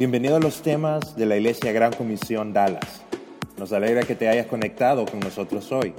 [0.00, 3.02] Bienvenido a los temas de la Iglesia Gran Comisión Dallas.
[3.58, 5.92] Nos alegra que te hayas conectado con nosotros hoy.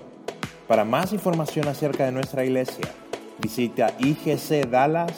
[0.68, 2.88] Para más información acerca de nuestra iglesia,
[3.38, 5.12] visita igcdallas.org.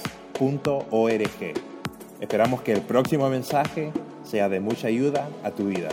[2.20, 3.94] Esperamos que el próximo mensaje
[4.26, 5.88] sea de mucha ayuda a tu vida.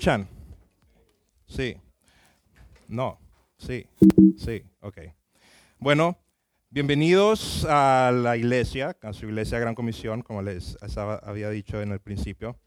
[0.00, 0.26] ¿Escuchan?
[1.46, 1.76] Sí.
[2.88, 3.18] No.
[3.58, 3.86] Sí.
[4.38, 4.62] Sí.
[4.80, 4.96] Ok.
[5.78, 6.16] Bueno,
[6.70, 12.00] bienvenidos a la iglesia, a su iglesia Gran Comisión, como les había dicho en el
[12.00, 12.58] principio.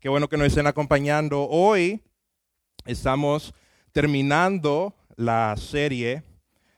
[0.00, 1.46] Qué bueno que nos estén acompañando.
[1.50, 2.00] Hoy
[2.86, 3.52] estamos
[3.92, 6.22] terminando la serie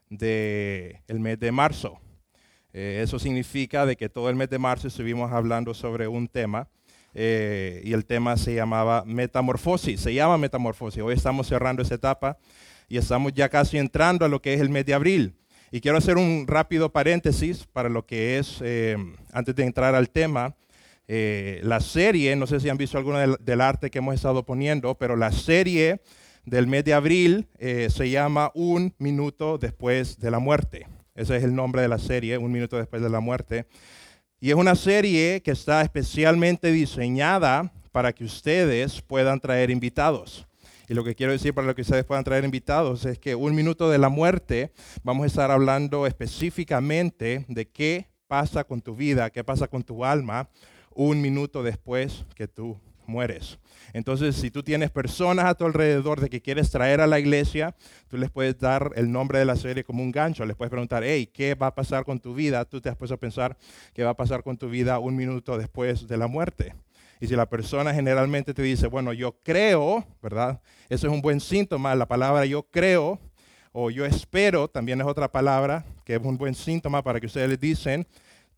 [0.09, 2.01] del el mes de marzo.
[2.73, 6.69] Eh, eso significa de que todo el mes de marzo estuvimos hablando sobre un tema
[7.15, 11.03] eh, y el tema se llamaba metamorfosis, se llama metamorfosis.
[11.03, 12.39] Hoy estamos cerrando esa etapa
[12.89, 15.35] y estamos ya casi entrando a lo que es el mes de abril.
[15.73, 18.97] Y quiero hacer un rápido paréntesis para lo que es, eh,
[19.33, 20.57] antes de entrar al tema,
[21.07, 24.97] eh, la serie, no sé si han visto alguno del, arte que hemos estado poniendo,
[24.97, 26.01] pero la serie
[26.45, 30.87] del mes de abril se llama Un minuto después de la muerte.
[31.15, 33.67] Ese es el nombre de la serie, Un minuto después de la muerte.
[34.43, 40.47] Y es una serie que está especialmente diseñada para que ustedes puedan traer invitados.
[40.89, 43.91] Y lo que quiero decir para que ustedes puedan traer invitados es que un minuto
[43.91, 49.45] de la muerte vamos a estar hablando específicamente de qué pasa con tu vida, qué
[49.45, 50.49] pasa con tu alma
[50.95, 52.81] un minuto después que tú
[53.11, 53.59] mueres.
[53.93, 57.75] Entonces, si tú tienes personas a tu alrededor de que quieres traer a la iglesia,
[58.09, 60.47] tú les puedes dar el nombre de la serie como un gancho.
[60.47, 62.65] Les puedes preguntar, hey, ¿qué va a pasar con tu vida?
[62.65, 63.57] Tú te has puesto a pensar
[63.93, 66.75] qué va a pasar con tu vida un minuto después de la muerte.
[67.21, 70.61] Y si la persona generalmente te dice, bueno, yo creo, ¿verdad?
[70.89, 71.95] Eso es un buen síntoma.
[71.95, 73.21] La palabra yo creo
[73.73, 77.49] o yo espero también es otra palabra que es un buen síntoma para que ustedes
[77.49, 78.07] les dicen,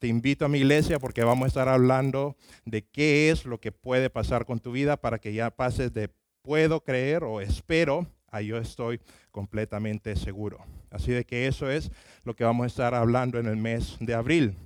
[0.03, 3.71] te invito a mi iglesia porque vamos a estar hablando de qué es lo que
[3.71, 6.11] puede pasar con tu vida para que ya pases de
[6.43, 10.59] puedo creer o espero a yo estoy completamente seguro.
[10.91, 11.93] Así de que eso es
[12.25, 14.57] lo que vamos a estar hablando en el mes de abril.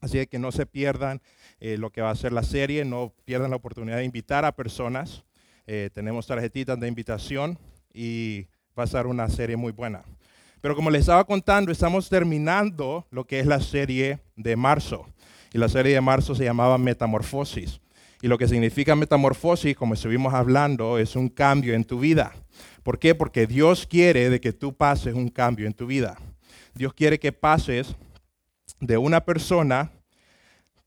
[0.00, 1.20] Así de que no se pierdan
[1.60, 4.56] eh, lo que va a ser la serie, no pierdan la oportunidad de invitar a
[4.56, 5.22] personas.
[5.66, 7.58] Eh, tenemos tarjetitas de invitación
[7.92, 8.46] y
[8.78, 10.02] va a ser una serie muy buena.
[10.62, 15.06] Pero como les estaba contando, estamos terminando lo que es la serie de marzo.
[15.52, 17.80] Y la serie de marzo se llamaba Metamorfosis.
[18.22, 22.32] Y lo que significa metamorfosis, como estuvimos hablando, es un cambio en tu vida.
[22.84, 23.16] ¿Por qué?
[23.16, 26.16] Porque Dios quiere de que tú pases un cambio en tu vida.
[26.74, 27.96] Dios quiere que pases
[28.78, 29.90] de una persona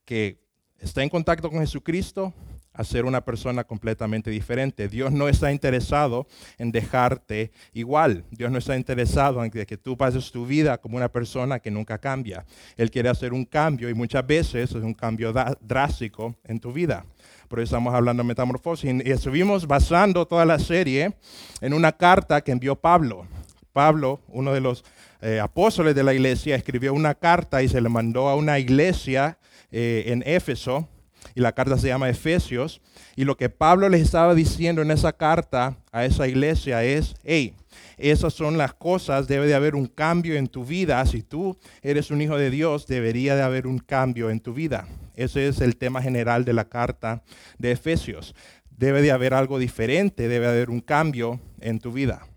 [0.06, 0.40] que
[0.80, 2.34] está en contacto con Jesucristo
[2.76, 4.88] a ser una persona completamente diferente.
[4.88, 6.28] Dios no está interesado
[6.58, 8.26] en dejarte igual.
[8.32, 11.98] Dios no está interesado en que, tú pases tu vida como una persona que nunca
[11.98, 12.46] cambia.
[12.78, 17.06] Él quiere hacer un cambio y muchas veces es un cambio drástico en tu vida.
[17.48, 18.94] Por eso estamos hablando de metamorfosis.
[19.06, 21.14] Y estuvimos basando toda la serie
[21.62, 23.28] en una carta que envió Pablo.
[23.72, 24.84] Pablo, uno de los
[25.22, 29.38] eh, apóstoles de la iglesia, escribió una carta y se le mandó a una iglesia
[29.72, 30.88] eh, en Éfeso
[31.36, 32.82] y la carta se llama Efesios.
[33.16, 37.54] Y lo que Pablo les estaba diciendo en esa carta a esa iglesia es, hey,
[37.98, 41.06] esas son las cosas, debe de haber un cambio en tu vida.
[41.06, 44.88] Si tú eres un hijo de Dios, debería de haber un cambio en tu vida.
[45.16, 47.24] Ese es el tema general de la carta
[47.58, 48.34] de Efesios.
[48.70, 52.28] Debe de haber algo diferente, debe de haber un cambio en tu vida.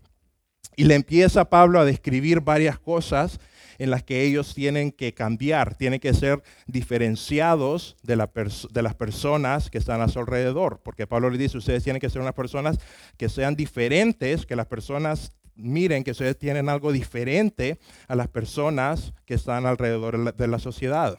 [0.75, 3.39] Y le empieza Pablo a describir varias cosas
[3.79, 9.77] en las que ellos tienen que cambiar, tienen que ser diferenciados de, las personas que
[9.77, 10.81] están a su alrededor.
[10.83, 12.77] Porque Pablo le dice, ustedes tienen que ser unas personas
[13.17, 19.13] que sean diferentes, que las personas miren que ustedes tienen algo diferente a las personas
[19.25, 21.17] que están alrededor de la sociedad.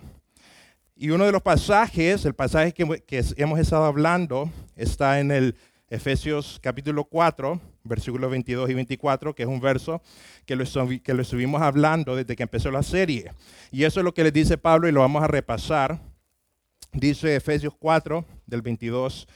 [0.97, 5.57] Y uno de los pasajes, el pasaje que hemos estado hablando, está en el
[5.91, 10.01] Efesios capítulo 4, versículos 22 y 24, que es un verso
[10.47, 10.65] que lo,
[11.03, 13.33] que lo estuvimos hablando desde que empezó la serie.
[13.73, 16.01] Y eso es lo que le dice Pablo y lo vamos a repasar.
[16.93, 19.27] Dice Efesios 4, del 22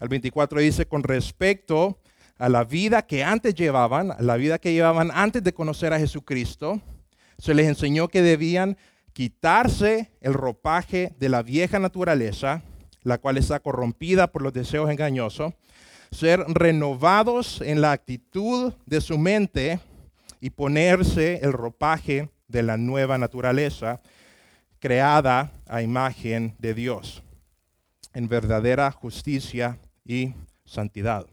[0.00, 1.98] al 24, dice, con respecto
[2.36, 6.82] a la vida que antes llevaban, la vida que llevaban antes de conocer a Jesucristo,
[7.38, 8.76] se les enseñó que debían
[9.14, 12.62] quitarse el ropaje de la vieja naturaleza,
[13.02, 15.54] la cual está corrompida por los deseos engañosos,
[16.12, 19.80] ser renovados en la actitud de su mente
[20.40, 24.00] y ponerse el ropaje de la nueva naturaleza
[24.78, 27.22] creada a imagen de Dios
[28.12, 31.26] en verdadera justicia y santidad.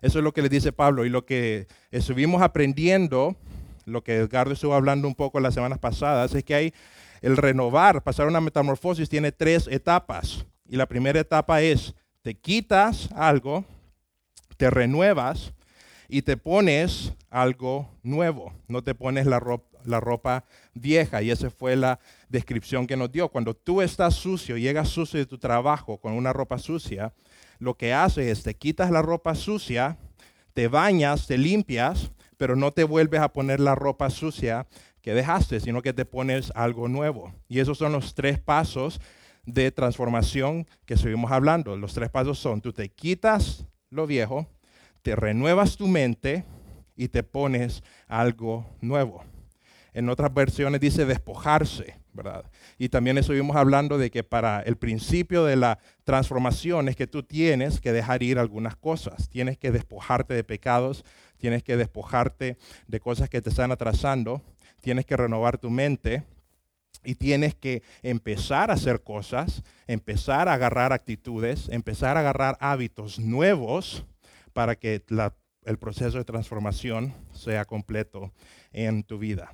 [0.00, 3.36] Eso es lo que le dice Pablo y lo que estuvimos aprendiendo,
[3.84, 6.74] lo que Edgardo estuvo hablando un poco las semanas pasadas, es que hay
[7.20, 10.46] el renovar, pasar una metamorfosis tiene tres etapas.
[10.66, 13.64] Y la primera etapa es, te quitas algo,
[14.62, 15.52] te renuevas
[16.08, 18.52] y te pones algo nuevo.
[18.68, 21.20] No te pones la ropa, la ropa vieja.
[21.20, 21.98] Y esa fue la
[22.28, 23.28] descripción que nos dio.
[23.28, 27.12] Cuando tú estás sucio, llegas sucio de tu trabajo con una ropa sucia,
[27.58, 29.98] lo que hace es te quitas la ropa sucia,
[30.52, 34.68] te bañas, te limpias, pero no te vuelves a poner la ropa sucia
[35.00, 37.34] que dejaste, sino que te pones algo nuevo.
[37.48, 39.00] Y esos son los tres pasos
[39.44, 41.76] de transformación que seguimos hablando.
[41.76, 44.48] Los tres pasos son, tú te quitas lo viejo,
[45.02, 46.44] te renuevas tu mente
[46.96, 49.24] y te pones algo nuevo.
[49.92, 52.50] En otras versiones dice despojarse, ¿verdad?
[52.78, 57.22] Y también estuvimos hablando de que para el principio de la transformación es que tú
[57.22, 59.28] tienes que dejar ir algunas cosas.
[59.28, 61.04] Tienes que despojarte de pecados,
[61.36, 62.56] tienes que despojarte
[62.86, 64.40] de cosas que te están atrasando,
[64.80, 66.22] tienes que renovar tu mente
[67.04, 73.18] y tienes que empezar a hacer cosas, empezar a agarrar actitudes, empezar a agarrar hábitos
[73.18, 74.04] nuevos
[74.52, 75.02] para que
[75.64, 78.32] el proceso de transformación sea completo
[78.72, 79.52] en tu vida.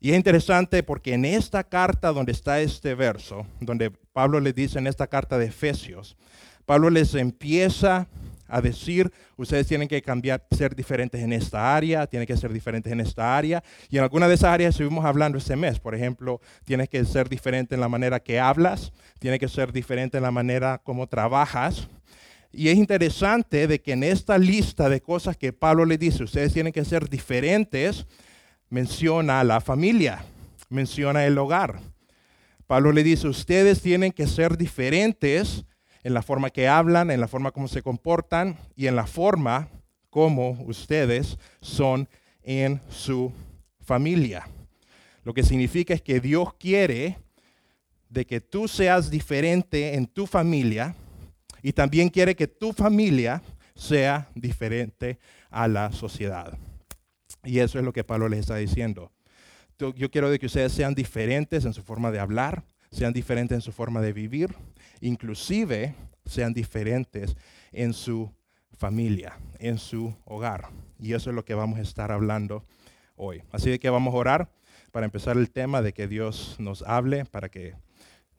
[0.00, 4.78] Y es interesante porque en esta carta donde está este verso, donde Pablo le dice
[4.78, 6.16] en esta carta de Efesios,
[6.66, 8.08] Pablo les empieza
[8.46, 12.92] a decir, ustedes tienen que cambiar, ser diferentes en esta área, tienen que ser diferentes
[12.92, 13.62] en esta área.
[13.90, 15.78] Y en alguna de esas áreas estuvimos hablando este mes.
[15.78, 20.18] Por ejemplo, tienes que ser diferente en la manera que hablas, tiene que ser diferente
[20.18, 21.88] en la manera como trabajas.
[22.52, 26.52] Y es interesante de que en esta lista de cosas que Pablo le dice, ustedes
[26.52, 28.06] tienen que ser diferentes,
[28.70, 30.24] menciona a la familia,
[30.68, 31.80] menciona el hogar.
[32.66, 35.64] Pablo le dice, ustedes tienen que ser diferentes
[36.04, 39.68] en la forma que hablan, en la forma como se comportan y en la forma
[40.10, 42.08] como ustedes son
[42.42, 43.32] en su
[43.80, 44.46] familia.
[45.24, 47.18] Lo que significa es que Dios quiere
[48.10, 50.94] de que tú seas diferente en tu familia
[51.62, 53.42] y también quiere que tu familia
[53.74, 55.18] sea diferente
[55.50, 56.56] a la sociedad.
[57.42, 59.10] Y eso es lo que Pablo les está diciendo.
[59.78, 62.62] Yo quiero de que ustedes sean diferentes en su forma de hablar,
[62.92, 64.54] sean diferentes en su forma de vivir,
[65.04, 67.36] inclusive sean diferentes
[67.72, 68.32] en su
[68.76, 70.70] familia, en su hogar.
[70.98, 72.64] Y eso es lo que vamos a estar hablando
[73.14, 73.42] hoy.
[73.52, 74.50] Así que vamos a orar
[74.92, 77.74] para empezar el tema de que Dios nos hable, para que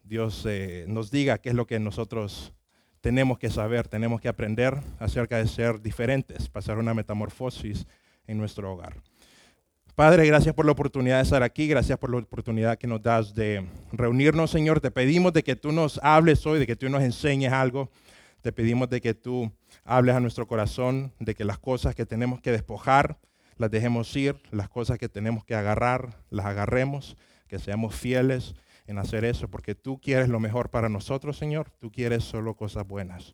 [0.04, 2.54] Dios eh, nos diga qué es lo que nosotros
[3.02, 7.86] tenemos que saber, tenemos que aprender acerca de ser diferentes, pasar una metamorfosis
[8.26, 9.04] en nuestro hogar.
[9.96, 13.34] Padre, gracias por la oportunidad de estar aquí, gracias por la oportunidad que nos das
[13.34, 14.82] de reunirnos, Señor.
[14.82, 17.90] Te pedimos de que tú nos hables hoy, de que tú nos enseñes algo.
[18.42, 19.50] Te pedimos de que tú
[19.86, 23.20] hables a nuestro corazón, de que las cosas que tenemos que despojar,
[23.56, 27.16] las dejemos ir, las cosas que tenemos que agarrar, las agarremos,
[27.48, 28.54] que seamos fieles
[28.88, 31.70] en hacer eso, porque tú quieres lo mejor para nosotros, Señor.
[31.80, 33.34] Tú quieres solo cosas buenas.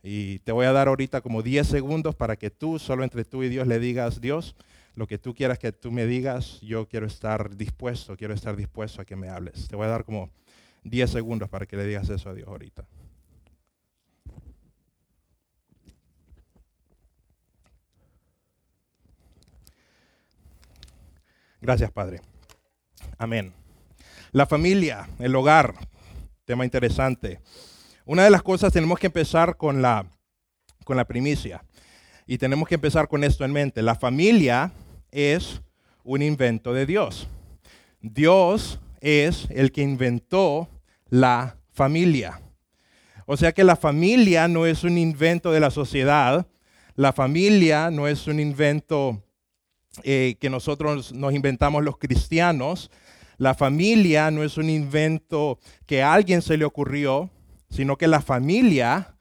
[0.00, 3.42] Y te voy a dar ahorita como 10 segundos para que tú, solo entre tú
[3.42, 4.54] y Dios, le digas, Dios,
[4.98, 9.00] lo que tú quieras que tú me digas, yo quiero estar dispuesto, quiero estar dispuesto
[9.00, 9.68] a que me hables.
[9.68, 10.28] Te voy a dar como
[10.82, 12.84] 10 segundos para que le digas eso a Dios ahorita.
[21.60, 22.20] Gracias, Padre.
[23.18, 23.52] Amén.
[24.32, 25.74] La familia, el hogar,
[26.44, 27.40] tema interesante.
[28.04, 30.10] Una de las cosas tenemos que empezar con la,
[30.82, 31.62] con la primicia.
[32.26, 33.80] Y tenemos que empezar con esto en mente.
[33.80, 34.72] La familia
[35.10, 35.62] es
[36.04, 37.28] un invento de Dios.
[38.00, 40.68] Dios es el que inventó
[41.10, 42.40] la familia.
[43.26, 46.46] O sea que la familia no es un invento de la sociedad,
[46.94, 49.22] la familia no es un invento
[50.02, 52.90] eh, que nosotros nos inventamos los cristianos,
[53.36, 57.30] la familia no es un invento que a alguien se le ocurrió,
[57.70, 59.16] sino que la familia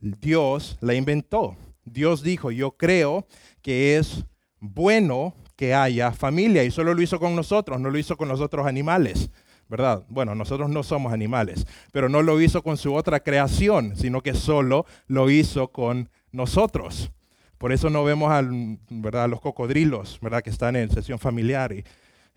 [0.00, 1.56] Dios la inventó.
[1.84, 3.26] Dios dijo, yo creo
[3.60, 4.24] que es
[4.60, 8.40] bueno que haya familia y solo lo hizo con nosotros, no lo hizo con los
[8.40, 9.30] otros animales.
[9.68, 10.04] ¿verdad?
[10.08, 14.32] Bueno, nosotros no somos animales, pero no lo hizo con su otra creación, sino que
[14.32, 17.12] solo lo hizo con nosotros.
[17.58, 20.42] Por eso no vemos a los cocodrilos, ¿verdad?
[20.42, 21.84] Que están en sesión familiar y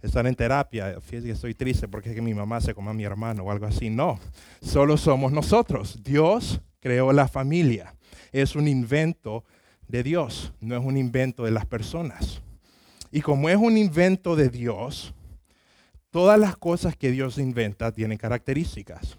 [0.01, 0.97] están en terapia.
[1.11, 3.89] Estoy triste porque es que mi mamá se come a mi hermano o algo así.
[3.89, 4.19] No,
[4.61, 6.03] solo somos nosotros.
[6.03, 7.93] Dios creó la familia.
[8.31, 9.45] Es un invento
[9.91, 12.41] de Dios, no es un invento de las personas.
[13.11, 15.13] Y como es un invento de Dios,
[16.09, 19.17] todas las cosas que Dios inventa tienen características.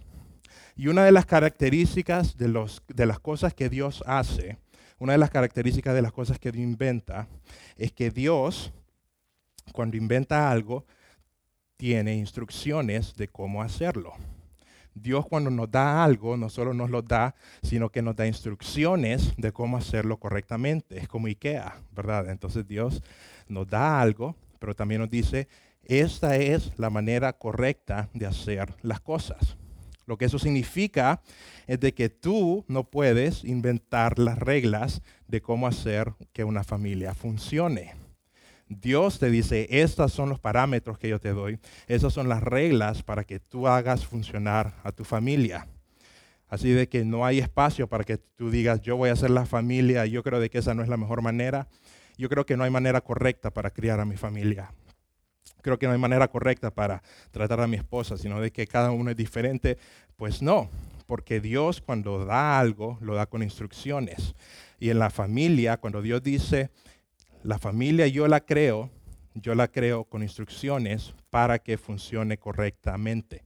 [0.75, 4.57] Y una de las características de, los, de las cosas que Dios hace,
[4.99, 7.29] una de las características de las cosas que Dios inventa
[7.77, 8.73] es que Dios,
[9.73, 10.87] cuando inventa algo,
[11.77, 14.15] tiene instrucciones de cómo hacerlo.
[14.95, 19.35] Dios cuando nos da algo, no solo nos lo da, sino que nos da instrucciones
[19.37, 20.99] de cómo hacerlo correctamente.
[20.99, 22.31] Es como IKEA, ¿verdad?
[22.31, 23.03] Entonces Dios
[23.49, 25.49] nos da algo, pero también nos dice,
[25.85, 29.57] esta es la manera correcta de hacer las cosas.
[30.07, 31.23] Lo que eso significa
[31.67, 37.15] es de que tú no puedes inventar las reglas de cómo hacer que una familia
[37.15, 38.02] funcione.
[38.69, 43.03] Dios te dice, estos son los parámetros que yo te doy, esas son las reglas
[43.03, 45.67] para que tú hagas funcionar a tu familia.
[46.49, 49.47] Así de que no hay espacio para que tú digas, yo voy a hacer la
[49.47, 51.69] familia, yo creo de que esa no es la mejor manera.
[52.19, 54.71] Yo creo que no hay manera correcta para criar a mi familia.
[55.63, 58.91] Creo que no hay manera correcta para tratar a mi esposa, sino de que cada
[58.91, 59.79] uno es diferente.
[60.17, 60.69] Pues no,
[61.07, 64.35] porque Dios cuando da algo, lo da con instrucciones.
[64.79, 66.71] Y en la familia, cuando Dios dice,
[67.43, 68.91] la familia yo la creo,
[69.35, 73.45] yo la creo con instrucciones para que funcione correctamente.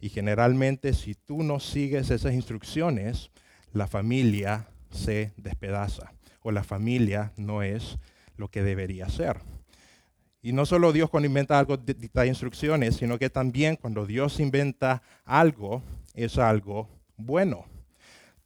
[0.00, 3.30] Y generalmente si tú no sigues esas instrucciones,
[3.72, 7.98] la familia se despedaza o la familia no es
[8.36, 9.40] lo que debería ser.
[10.42, 11.78] Y no solo Dios cuando inventa algo
[12.12, 15.82] da instrucciones, sino que también cuando Dios inventa algo
[16.14, 17.64] es algo bueno.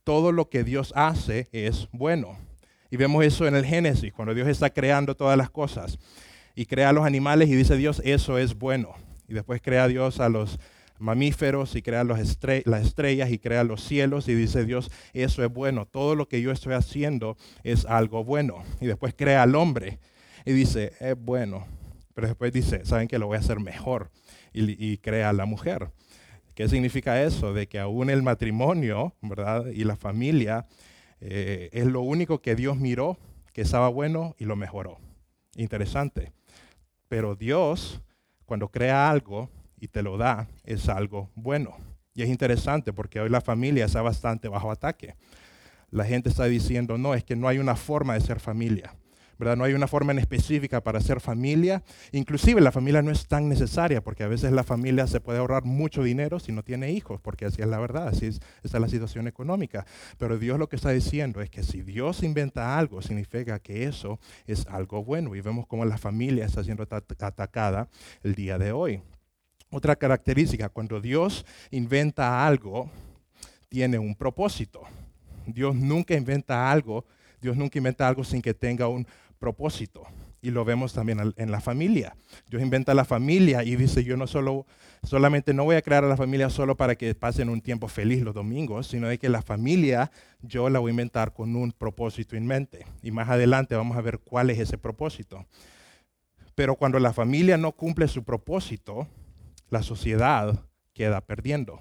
[0.04, 2.38] Todo lo que Dios hace es bueno.
[2.96, 5.98] Y vemos eso en el Génesis, cuando Dios está creando todas las cosas.
[6.54, 8.94] Y crea a los animales y dice Dios, eso es bueno.
[9.28, 10.58] Y después crea Dios a los
[10.98, 15.84] mamíferos y crea las estrellas y crea los cielos y dice Dios, eso es bueno.
[15.84, 18.64] Todo lo que yo estoy haciendo es algo bueno.
[18.80, 19.98] Y después crea al hombre
[20.46, 21.66] y dice, es bueno.
[22.14, 24.10] Pero después dice, ¿saben que lo voy a hacer mejor?
[24.54, 25.90] Y, y crea a la mujer.
[26.54, 27.52] ¿Qué significa eso?
[27.52, 29.66] De que aún el matrimonio, ¿verdad?
[29.66, 30.64] Y la familia
[31.20, 33.18] eh, es lo único que Dios miró,
[33.52, 34.98] que estaba bueno y lo mejoró.
[35.56, 36.32] Interesante.
[37.08, 38.02] Pero Dios,
[38.44, 39.48] cuando crea algo
[39.80, 41.76] y te lo da, es algo bueno.
[42.14, 45.14] Y es interesante porque hoy la familia está bastante bajo ataque.
[45.90, 48.94] La gente está diciendo, no, es que no hay una forma de ser familia.
[49.38, 51.82] No hay una forma en específica para hacer familia.
[52.12, 55.64] Inclusive la familia no es tan necesaria porque a veces la familia se puede ahorrar
[55.64, 58.40] mucho dinero si no tiene hijos, porque así es la verdad, así es
[58.72, 59.86] la situación económica.
[60.18, 64.18] Pero Dios lo que está diciendo es que si Dios inventa algo, significa que eso
[64.46, 65.34] es algo bueno.
[65.34, 67.88] Y vemos cómo la familia está siendo atacada
[68.22, 69.00] el día de hoy.
[69.70, 72.90] Otra característica, cuando Dios inventa algo,
[73.68, 74.82] tiene un propósito.
[75.46, 77.04] Dios nunca inventa algo,
[77.40, 79.06] Dios nunca inventa algo sin que tenga un
[79.38, 80.04] propósito.
[80.42, 82.16] Y lo vemos también en la familia.
[82.48, 84.66] Dios inventa la familia y dice, yo no solo,
[85.02, 88.22] solamente no voy a crear a la familia solo para que pasen un tiempo feliz
[88.22, 90.12] los domingos, sino de que la familia
[90.42, 92.86] yo la voy a inventar con un propósito en mente.
[93.02, 95.46] Y más adelante vamos a ver cuál es ese propósito.
[96.54, 99.08] Pero cuando la familia no cumple su propósito,
[99.68, 101.80] la sociedad queda perdiendo.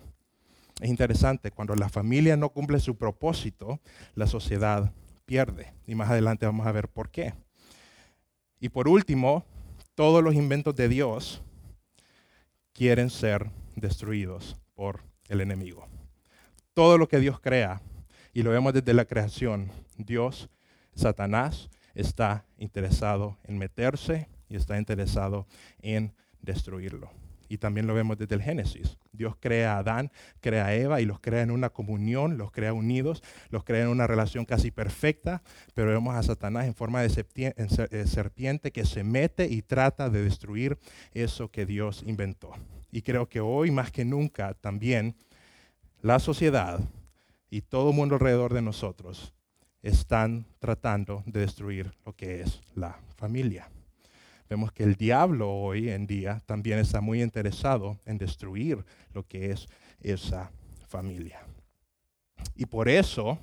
[0.82, 3.80] Es interesante, cuando la familia no cumple su propósito,
[4.16, 4.92] la sociedad
[5.26, 5.74] pierde.
[5.88, 7.34] Y más adelante vamos a ver por qué.
[8.60, 9.46] Y por último,
[9.96, 11.42] todos los inventos de Dios
[12.74, 15.88] quieren ser destruidos por el enemigo.
[16.74, 17.82] Todo lo que Dios crea,
[18.34, 20.50] y lo vemos desde la creación, Dios,
[20.94, 25.48] Satanás, está interesado en meterse y está interesado
[25.82, 27.10] en destruirlo.
[27.50, 28.98] Y también lo vemos desde el Génesis.
[29.12, 30.12] Dios crea a Adán,
[30.42, 33.90] crea a Eva y los crea en una comunión, los crea unidos, los crea en
[33.90, 35.42] una relación casi perfecta,
[35.74, 40.24] pero vemos a Satanás en forma de eh, serpiente que se mete y trata de
[40.24, 40.78] destruir
[41.14, 42.54] eso que Dios inventó.
[42.92, 45.16] Y creo que hoy más que nunca también
[46.02, 46.80] la sociedad
[47.50, 49.34] y todo el mundo alrededor de nosotros
[49.82, 53.70] están tratando de destruir lo que es la familia.
[54.50, 59.52] Vemos que el diablo hoy en día también está muy interesado en destruir lo que
[59.52, 59.68] es
[60.02, 60.52] esa
[60.88, 61.40] familia.
[62.56, 63.40] Y por eso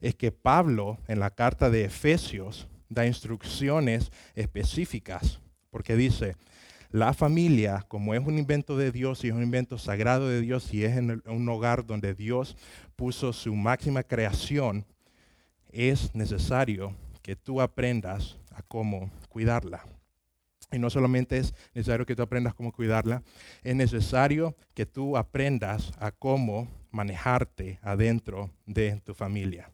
[0.00, 6.36] es que Pablo en la carta de Efesios da instrucciones específicas, porque dice,
[6.90, 10.74] la familia, como es un invento de Dios y es un invento sagrado de Dios
[10.74, 12.56] y es en un hogar donde Dios
[12.96, 14.84] puso su máxima creación,
[15.70, 19.86] es necesario que tú aprendas a cómo cuidarla.
[20.72, 23.22] Y no solamente es necesario que tú aprendas cómo cuidarla,
[23.62, 29.70] es necesario que tú aprendas a cómo manejarte adentro de tu familia.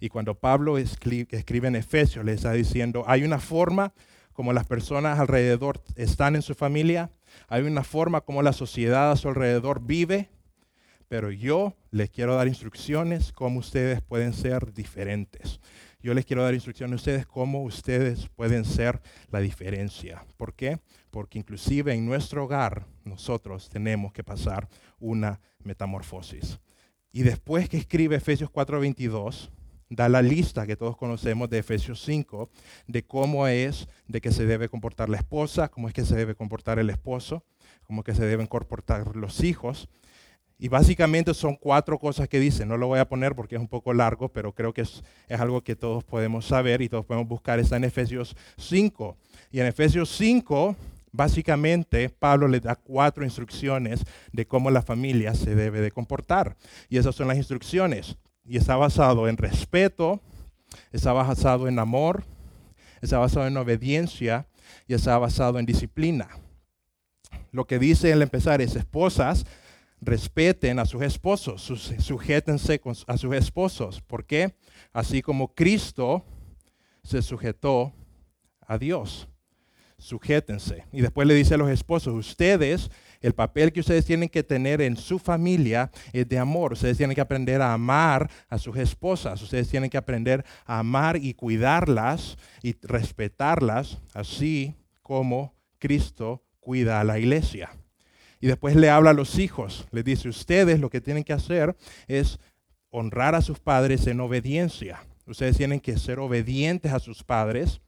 [0.00, 3.92] Y cuando Pablo escribe en Efesios, le está diciendo, hay una forma
[4.32, 7.10] como las personas alrededor están en su familia,
[7.48, 10.30] hay una forma como la sociedad a su alrededor vive,
[11.08, 15.60] pero yo les quiero dar instrucciones cómo ustedes pueden ser diferentes.
[16.02, 20.24] Yo les quiero dar instrucción a ustedes cómo ustedes pueden ser la diferencia.
[20.36, 20.80] ¿Por qué?
[21.10, 26.58] Porque inclusive en nuestro hogar nosotros tenemos que pasar una metamorfosis.
[27.12, 29.50] Y después que escribe Efesios 4:22,
[29.90, 32.48] da la lista que todos conocemos de Efesios 5
[32.86, 36.36] de cómo es de que se debe comportar la esposa, cómo es que se debe
[36.36, 37.44] comportar el esposo,
[37.82, 39.88] cómo es que se deben comportar los hijos.
[40.62, 42.66] Y básicamente son cuatro cosas que dice.
[42.66, 45.62] No lo voy a poner porque es un poco largo, pero creo que es, algo
[45.62, 47.58] que todos podemos saber y todos podemos buscar.
[47.58, 49.16] Está en Efesios 5.
[49.50, 50.76] Y en Efesios 5,
[51.12, 56.58] básicamente, Pablo le da cuatro instrucciones de cómo la familia se debe de comportar.
[56.90, 58.18] Y esas son las instrucciones.
[58.44, 60.20] Y está basado en respeto,
[60.92, 62.22] está basado en amor,
[63.00, 64.46] está basado en obediencia
[64.86, 66.28] y está basado en disciplina.
[67.50, 69.46] Lo que dice al empezar es, esposas,
[70.00, 71.62] respeten a sus esposos,
[71.98, 74.00] sujétense a sus esposos.
[74.00, 74.54] ¿Por qué?
[74.92, 76.24] Así como Cristo
[77.02, 77.92] se sujetó
[78.66, 79.28] a Dios.
[79.98, 80.86] Sujétense.
[80.92, 82.90] Y después le dice a los esposos, ustedes,
[83.20, 86.72] el papel que ustedes tienen que tener en su familia es de amor.
[86.72, 89.42] Ustedes tienen que aprender a amar a sus esposas.
[89.42, 97.04] Ustedes tienen que aprender a amar y cuidarlas y respetarlas, así como Cristo cuida a
[97.04, 97.70] la iglesia.
[98.40, 101.76] Y después le habla a los hijos, les dice, ustedes lo que tienen que hacer
[102.08, 102.38] es
[102.90, 105.04] honrar a sus padres en obediencia.
[105.26, 107.80] Ustedes tienen que ser obedientes a sus padres.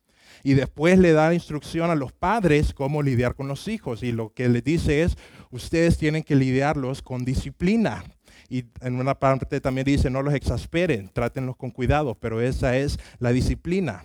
[0.44, 4.02] Y después le da instrucción a los padres cómo lidiar con los hijos.
[4.02, 5.16] Y lo que les dice es,
[5.50, 8.04] ustedes tienen que lidiarlos con disciplina.
[8.48, 12.98] Y en una parte también dice, no los exasperen, trátenlos con cuidado, pero esa es
[13.18, 14.04] la disciplina.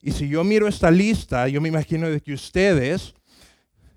[0.00, 3.14] Y si yo miro esta lista, yo me imagino de que ustedes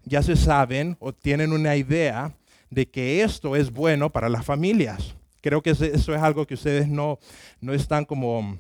[0.06, 2.36] ya se saben o tienen una idea
[2.70, 5.16] de que esto es bueno para las familias.
[5.42, 7.20] Creo que eso es algo que ustedes no,
[7.62, 8.58] no están como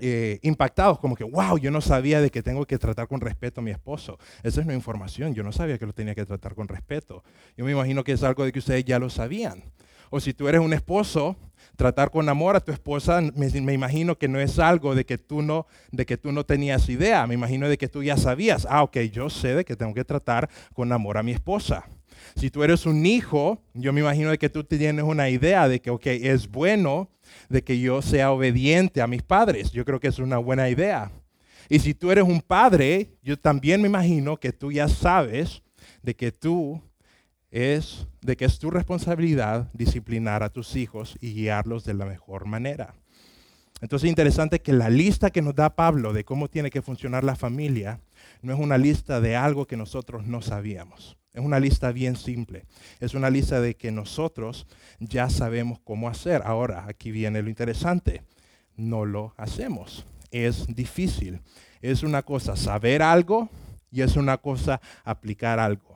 [0.00, 3.60] eh, impactados, como que, wow, yo no sabía de que tengo que tratar con respeto
[3.60, 4.18] a mi esposo.
[4.42, 7.24] Esa es una información, yo no sabía que lo tenía que tratar con respeto.
[7.56, 9.64] Yo me imagino que es algo de que ustedes ya lo sabían.
[10.10, 11.36] O si tú eres un esposo,
[11.76, 15.40] tratar con amor a tu esposa, me, imagino que no es algo de que, tú
[15.40, 17.26] no, de que tú no tenías idea.
[17.26, 20.04] Me imagino de que tú ya sabías, ah, ok, yo sé de que tengo que
[20.04, 21.88] tratar con amor a mi esposa.
[22.36, 25.80] Si tú eres un hijo, yo me imagino de que tú tienes una idea de
[25.80, 27.08] que, ok, es bueno
[27.48, 29.70] de que yo sea obediente a mis padres.
[29.72, 31.10] Yo creo que es una buena idea.
[31.68, 35.62] Y si tú eres un padre, yo también me imagino que tú ya sabes
[36.02, 36.82] de que tú
[37.50, 42.46] es de que es tu responsabilidad disciplinar a tus hijos y guiarlos de la mejor
[42.46, 42.94] manera.
[43.80, 47.24] Entonces es interesante que la lista que nos da Pablo de cómo tiene que funcionar
[47.24, 48.00] la familia
[48.42, 51.16] no es una lista de algo que nosotros no sabíamos.
[51.32, 52.66] Es una lista bien simple.
[52.98, 54.66] Es una lista de que nosotros
[54.98, 56.42] ya sabemos cómo hacer.
[56.44, 58.22] Ahora, aquí viene lo interesante.
[58.76, 60.04] No lo hacemos.
[60.30, 61.40] Es difícil.
[61.80, 63.48] Es una cosa saber algo
[63.90, 65.89] y es una cosa aplicar algo.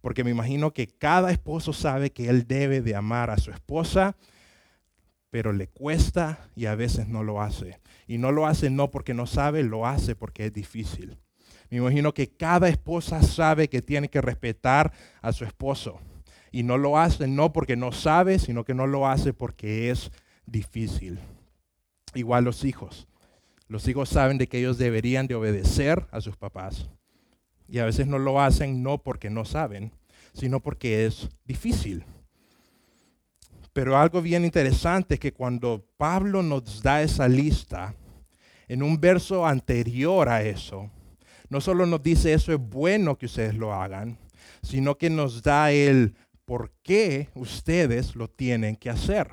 [0.00, 4.16] Porque me imagino que cada esposo sabe que él debe de amar a su esposa,
[5.30, 7.80] pero le cuesta y a veces no lo hace.
[8.06, 11.18] Y no lo hace no porque no sabe, lo hace porque es difícil.
[11.70, 16.00] Me imagino que cada esposa sabe que tiene que respetar a su esposo.
[16.50, 20.10] Y no lo hace no porque no sabe, sino que no lo hace porque es
[20.46, 21.20] difícil.
[22.14, 23.06] Igual los hijos.
[23.68, 26.90] Los hijos saben de que ellos deberían de obedecer a sus papás.
[27.70, 29.92] Y a veces no lo hacen no porque no saben,
[30.32, 32.04] sino porque es difícil.
[33.72, 37.94] Pero algo bien interesante es que cuando Pablo nos da esa lista,
[38.66, 40.90] en un verso anterior a eso,
[41.48, 44.18] no solo nos dice eso es bueno que ustedes lo hagan,
[44.62, 49.28] sino que nos da el por qué ustedes lo tienen que hacer.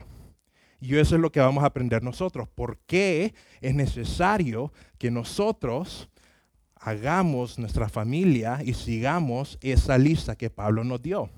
[0.79, 2.47] Y eso es lo que vamos a aprender nosotros.
[2.47, 6.09] ¿Por qué es necesario que nosotros
[6.81, 11.29] hagamos nuestra familia y sigamos esa lista que Pablo nos dio.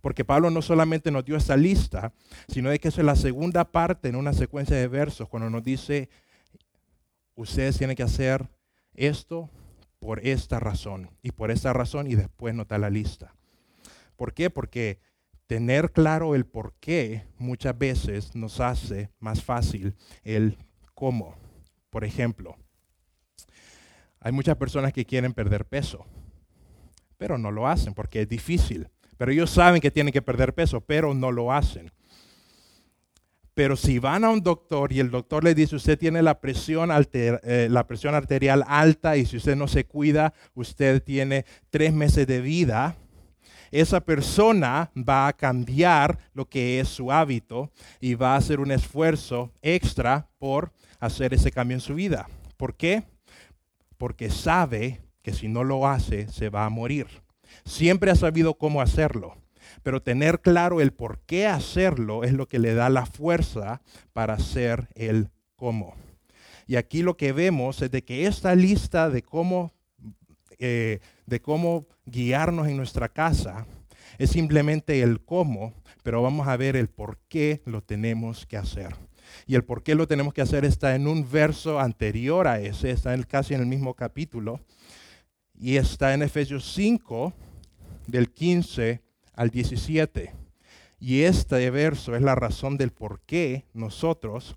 [0.00, 2.12] Porque Pablo no solamente nos dio esa lista,
[2.48, 6.08] sino de que es la segunda parte en una secuencia de versos cuando nos dice,
[7.34, 8.48] ustedes tienen que hacer
[8.94, 9.50] esto
[9.98, 13.34] por esta razón y por esta razón y después nos da la lista.
[14.16, 14.50] ¿Por qué?
[14.50, 14.98] Porque
[15.46, 20.58] tener claro el por qué muchas veces nos hace más fácil el
[20.94, 21.34] cómo.
[21.90, 22.56] Por ejemplo,
[24.24, 26.06] hay muchas personas que quieren perder peso,
[27.18, 28.88] pero no lo hacen porque es difícil.
[29.18, 31.92] Pero ellos saben que tienen que perder peso, pero no lo hacen.
[33.52, 36.90] Pero si van a un doctor y el doctor le dice, usted tiene la presión,
[37.12, 42.26] eh, la presión arterial alta y si usted no se cuida, usted tiene tres meses
[42.26, 42.96] de vida,
[43.70, 48.70] esa persona va a cambiar lo que es su hábito y va a hacer un
[48.70, 52.26] esfuerzo extra por hacer ese cambio en su vida.
[52.56, 53.04] ¿Por qué?
[53.98, 57.06] Porque sabe que si no lo hace, se va a morir.
[57.64, 59.36] Siempre ha sabido cómo hacerlo,
[59.82, 63.80] pero tener claro el por qué hacerlo es lo que le da la fuerza
[64.12, 65.94] para hacer el cómo.
[66.66, 69.72] Y aquí lo que vemos es de que esta lista de cómo,
[70.58, 73.66] eh, de cómo guiarnos en nuestra casa
[74.18, 78.94] es simplemente el cómo, pero vamos a ver el por qué lo tenemos que hacer.
[79.46, 82.90] Y el por qué lo tenemos que hacer está en un verso anterior a ese,
[82.90, 84.60] está en, casi en el mismo capítulo,
[85.54, 87.32] y está en Efesios 5,
[88.06, 89.00] del 15
[89.34, 90.32] al 17.
[90.98, 94.56] Y este verso es la razón del por qué nosotros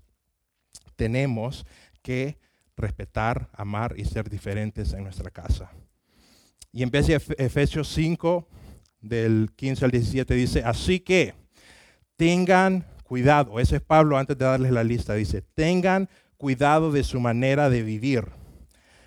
[0.96, 1.66] tenemos
[2.02, 2.38] que
[2.76, 5.70] respetar, amar y ser diferentes en nuestra casa.
[6.72, 8.48] Y empieza Efesios 5,
[9.00, 11.34] del 15 al 17, dice, así que
[12.16, 17.18] tengan cuidado, ese es Pablo antes de darles la lista, dice, tengan cuidado de su
[17.18, 18.26] manera de vivir.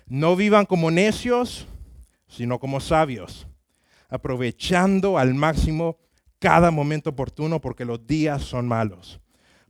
[0.06, 1.68] No vivan como necios,
[2.28, 3.46] sino como sabios,
[4.10, 5.98] aprovechando al máximo
[6.40, 9.20] cada momento oportuno porque los días son malos.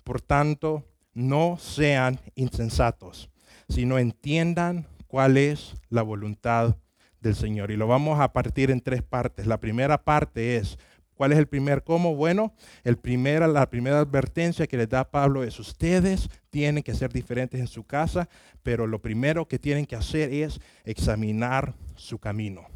[0.02, 3.28] Por tanto, no sean insensatos,
[3.68, 6.76] sino entiendan cuál es la voluntad
[7.20, 7.70] del Señor.
[7.70, 9.46] Y lo vamos a partir en tres partes.
[9.46, 10.78] La primera parte es,
[11.22, 12.16] ¿cuál es el primer cómo?
[12.16, 17.60] Bueno, el la primera advertencia que les da Pablo es, ustedes tienen que ser diferentes
[17.60, 18.28] en su casa,
[18.64, 22.66] pero lo primero que tienen que hacer es examinar su camino.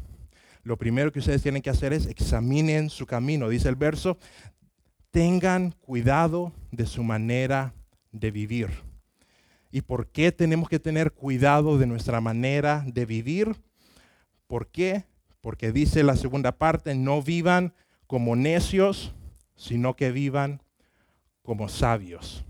[0.63, 3.49] Lo primero que ustedes tienen que hacer es examinen su camino.
[3.49, 4.17] Dice el verso,
[5.11, 7.73] tengan cuidado de su manera
[8.13, 8.69] de vivir.
[9.71, 13.57] ¿Y por qué tenemos que tener cuidado de nuestra manera de vivir?
[14.47, 15.03] ¿Por qué?
[15.41, 17.73] Porque dice la segunda parte, no vivan
[18.07, 19.13] como necios,
[19.55, 20.61] sino que vivan
[21.43, 22.45] como sabios.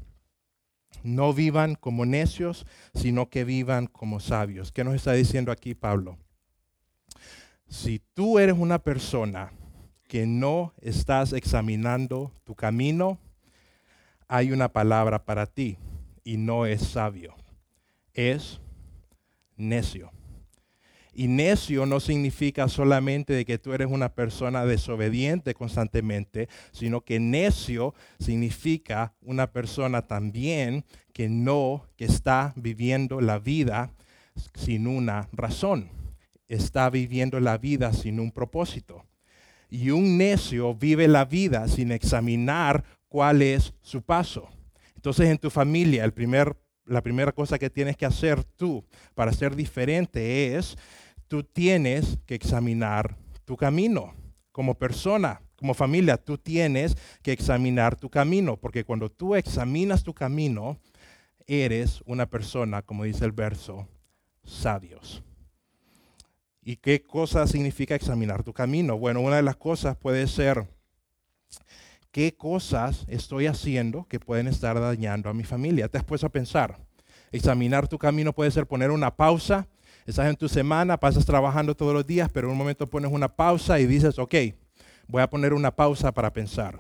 [1.03, 4.71] No vivan como necios, sino que vivan como sabios.
[4.71, 6.17] ¿Qué nos está diciendo aquí Pablo?
[7.67, 9.51] Si tú eres una persona
[10.07, 13.19] que no estás examinando tu camino,
[14.27, 15.77] hay una palabra para ti
[16.23, 17.35] y no es sabio,
[18.13, 18.59] es
[19.55, 20.11] necio.
[21.19, 27.19] Y necio no significa solamente de que tú eres una persona desobediente constantemente, sino que
[27.19, 33.95] necio significa una persona también que no, que está viviendo la vida
[34.53, 35.89] sin una razón,
[36.47, 39.03] está viviendo la vida sin un propósito.
[39.71, 44.49] Y un necio vive la vida sin examinar cuál es su paso.
[44.93, 49.33] Entonces en tu familia, el primer, la primera cosa que tienes que hacer tú para
[49.33, 50.77] ser diferente es,
[51.27, 54.13] tú tienes que examinar tu camino
[54.51, 55.41] como persona.
[55.55, 60.77] Como familia, tú tienes que examinar tu camino, porque cuando tú examinas tu camino,
[61.47, 63.87] eres una persona, como dice el verso,
[64.43, 65.23] sabios.
[66.61, 68.97] ¿Y qué cosa significa examinar tu camino?
[68.97, 70.67] Bueno, una de las cosas puede ser
[72.11, 75.87] qué cosas estoy haciendo que pueden estar dañando a mi familia.
[75.87, 76.77] Te has puesto a pensar.
[77.31, 79.67] Examinar tu camino puede ser poner una pausa.
[80.07, 83.27] Estás en tu semana, pasas trabajando todos los días, pero en un momento pones una
[83.27, 84.35] pausa y dices, ok,
[85.05, 86.79] voy a poner una pausa para pensar.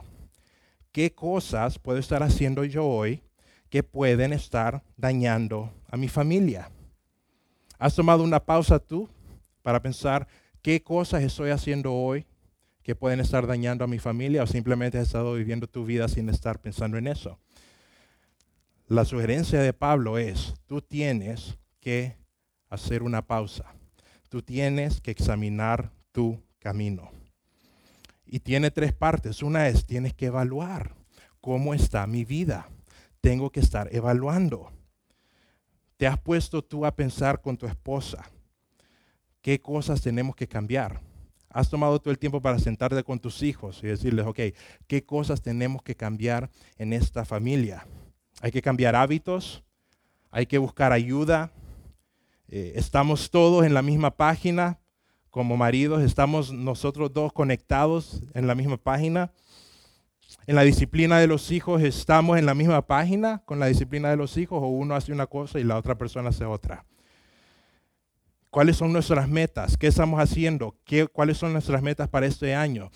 [0.93, 3.21] ¿Qué cosas puedo estar haciendo yo hoy
[3.69, 6.71] que pueden estar dañando a mi familia?
[7.77, 9.09] ¿Has tomado una pausa tú
[9.61, 10.25] para pensar
[10.61, 12.25] qué cosas estoy haciendo hoy
[12.81, 16.29] que pueden estar dañando a mi familia o simplemente has estado viviendo tu vida sin
[16.29, 17.37] estar pensando en eso.
[18.87, 22.15] La sugerencia de Pablo es, tú tienes que
[22.69, 23.73] hacer una pausa.
[24.29, 27.11] Tú tienes que examinar tu camino.
[28.25, 29.41] Y tiene tres partes.
[29.41, 30.95] Una es, tienes que evaluar
[31.39, 32.69] cómo está mi vida.
[33.21, 34.71] Tengo que estar evaluando.
[35.97, 38.29] ¿Te has puesto tú a pensar con tu esposa
[39.41, 41.01] qué cosas tenemos que cambiar?
[41.49, 44.39] Has tomado todo el tiempo para sentarte con tus hijos y decirles, ok,
[44.85, 47.87] ¿qué cosas tenemos que cambiar en esta familia?
[48.41, 49.63] Hay que cambiar hábitos,
[50.29, 51.51] hay que buscar ayuda.
[52.49, 54.79] Eh, estamos todos en la misma página
[55.29, 59.31] como maridos, estamos nosotros dos conectados en la misma página.
[60.45, 64.15] En la disciplina de los hijos estamos en la misma página con la disciplina de
[64.15, 66.85] los hijos o uno hace una cosa y la otra persona hace otra.
[68.49, 69.75] ¿Cuáles son nuestras metas?
[69.75, 70.75] ¿Qué estamos haciendo?
[70.85, 72.91] ¿Qué, ¿Cuáles son nuestras metas para este año?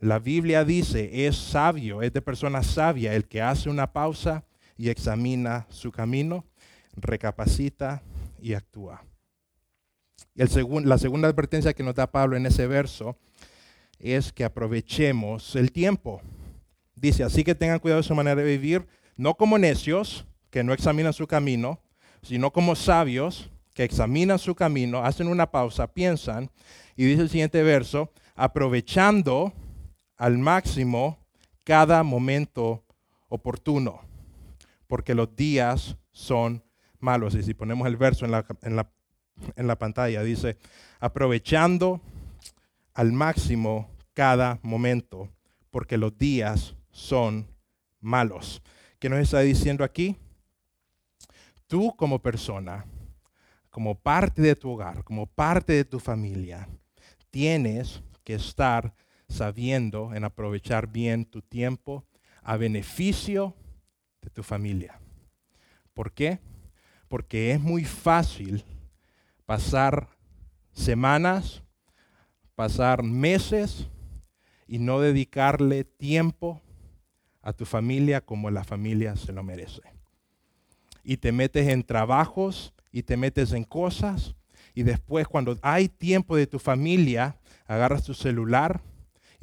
[0.00, 4.44] La Biblia dice, es sabio, es de persona sabia el que hace una pausa
[4.78, 6.46] y examina su camino,
[6.96, 8.02] recapacita
[8.44, 9.02] y actúa.
[10.34, 13.16] La segunda advertencia que nos da Pablo en ese verso
[13.98, 16.20] es que aprovechemos el tiempo.
[16.94, 20.74] Dice, así que tengan cuidado de su manera de vivir, no como necios, que no
[20.74, 21.80] examinan su camino,
[22.22, 26.50] sino como sabios que examinan su camino, hacen una pausa, piensan,
[26.96, 29.54] y dice el siguiente verso, aprovechando
[30.16, 31.18] al máximo
[31.64, 32.84] cada momento
[33.28, 34.02] oportuno,
[34.86, 36.62] porque los días son
[37.04, 37.34] malos.
[37.34, 38.90] Y si ponemos el verso en la, en la,
[39.54, 40.56] en la pantalla, dice,
[40.98, 42.00] aprovechando
[42.94, 45.28] al máximo cada momento,
[45.70, 47.46] porque los días son
[48.00, 48.62] malos.
[48.98, 50.16] ¿Qué nos está diciendo aquí?
[51.66, 52.86] Tú como persona,
[53.70, 56.68] como parte de tu hogar, como parte de tu familia,
[57.30, 58.94] tienes que estar
[59.28, 62.04] sabiendo en aprovechar bien tu tiempo
[62.42, 63.54] a beneficio
[64.22, 65.00] de tu familia.
[65.92, 66.38] ¿Por qué?
[67.14, 68.64] Porque es muy fácil
[69.46, 70.08] pasar
[70.72, 71.62] semanas,
[72.56, 73.86] pasar meses
[74.66, 76.60] y no dedicarle tiempo
[77.40, 79.82] a tu familia como la familia se lo merece.
[81.04, 84.34] Y te metes en trabajos y te metes en cosas
[84.74, 87.36] y después cuando hay tiempo de tu familia,
[87.68, 88.82] agarras tu celular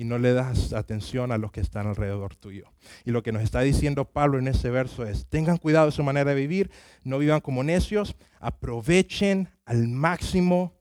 [0.02, 2.66] y no le das atención a los que están alrededor tuyo.
[3.06, 6.02] Y lo que nos está diciendo Pablo en ese verso es, tengan cuidado de su
[6.02, 6.72] manera de vivir,
[7.04, 10.74] no vivan como necios, aprovechen al máximo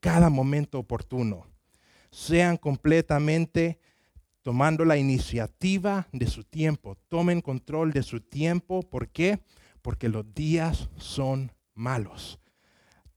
[0.00, 1.46] cada momento oportuno.
[2.10, 3.78] Sean completamente
[4.42, 6.98] tomando la iniciativa de su tiempo.
[7.08, 8.82] Tomen control de su tiempo.
[8.82, 9.38] ¿Por qué?
[9.82, 12.40] Porque los días son malos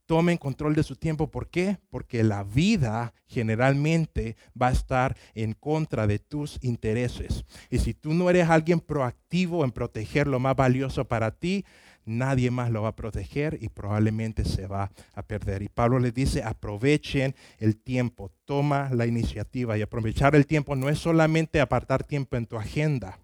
[0.08, 1.30] tomen control de su tiempo.
[1.30, 1.78] ¿Por qué?
[1.90, 7.46] Porque la vida generalmente va a estar en contra de tus intereses.
[7.70, 11.66] Y si tú no eres alguien proactivo en proteger lo más valioso para ti,
[12.06, 15.62] nadie más lo va a proteger y probablemente se va a perder.
[15.62, 19.78] Y Pablo les dice, aprovechen el tiempo, toma la iniciativa.
[19.78, 23.20] Y aprovechar el tiempo no es solamente apartar tiempo en tu agenda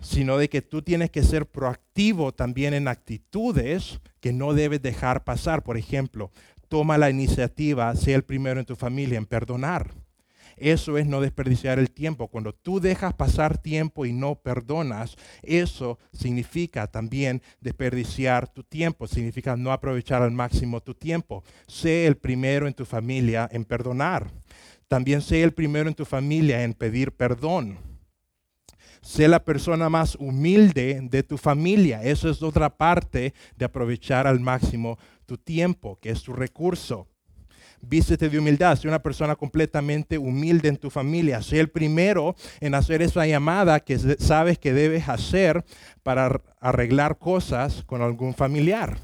[0.00, 5.24] sino de que tú tienes que ser proactivo también en actitudes que no debes dejar
[5.24, 5.62] pasar.
[5.62, 6.30] Por ejemplo,
[6.68, 9.92] toma la iniciativa, sea el primero en tu familia en perdonar.
[10.60, 12.28] Eso es no desperdiciar el tiempo.
[12.28, 19.56] Cuando tú dejas pasar tiempo y no perdonas, eso significa también desperdiciar tu tiempo, significa
[19.56, 21.44] no aprovechar al máximo tu tiempo.
[21.66, 24.30] Sé el primero en tu familia en perdonar.
[24.88, 27.78] También sé el primero en tu familia en pedir perdón.
[29.08, 32.02] Sé la persona más humilde de tu familia.
[32.02, 37.08] Eso es otra parte de aprovechar al máximo tu tiempo, que es tu recurso.
[37.80, 41.40] Vístete de humildad, sé una persona completamente humilde en tu familia.
[41.40, 45.64] Sé el primero en hacer esa llamada que sabes que debes hacer
[46.02, 48.98] para arreglar cosas con algún familiar.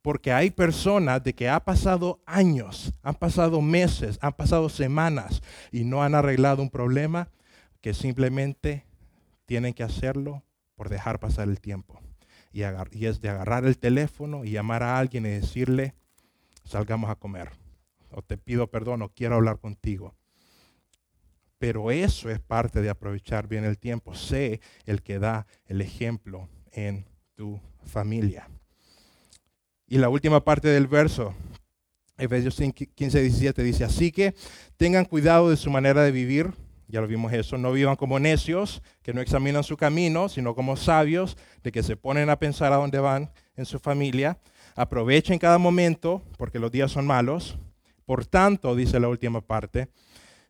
[0.00, 5.82] Porque hay personas de que ha pasado años, han pasado meses, han pasado semanas y
[5.82, 7.30] no han arreglado un problema
[7.80, 8.84] que simplemente
[9.50, 10.44] tienen que hacerlo
[10.76, 12.00] por dejar pasar el tiempo.
[12.52, 15.96] Y, es de agarrar el teléfono y llamar a alguien y decirle,
[16.64, 17.50] salgamos a comer.
[18.12, 20.14] O te pido perdón o quiero hablar contigo.
[21.58, 24.14] Pero eso es parte de aprovechar bien el tiempo.
[24.14, 28.48] Sé el que da el ejemplo en tu familia.
[29.88, 31.34] Y la última parte del verso,
[32.18, 34.32] Efesios 15, 17, dice, así que
[34.76, 36.52] tengan cuidado de su manera de vivir
[36.90, 40.76] ya lo vimos eso, no vivan como necios, que no examinan su camino, sino como
[40.76, 44.38] sabios, de que se ponen a pensar a dónde van en su familia.
[44.76, 47.58] Aprovechen cada momento, porque los días son malos.
[48.04, 49.88] Por tanto, dice la última parte,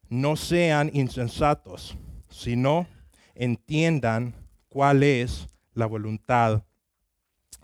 [0.09, 1.97] no sean insensatos,
[2.29, 2.87] sino
[3.35, 4.35] entiendan
[4.69, 6.63] cuál es la voluntad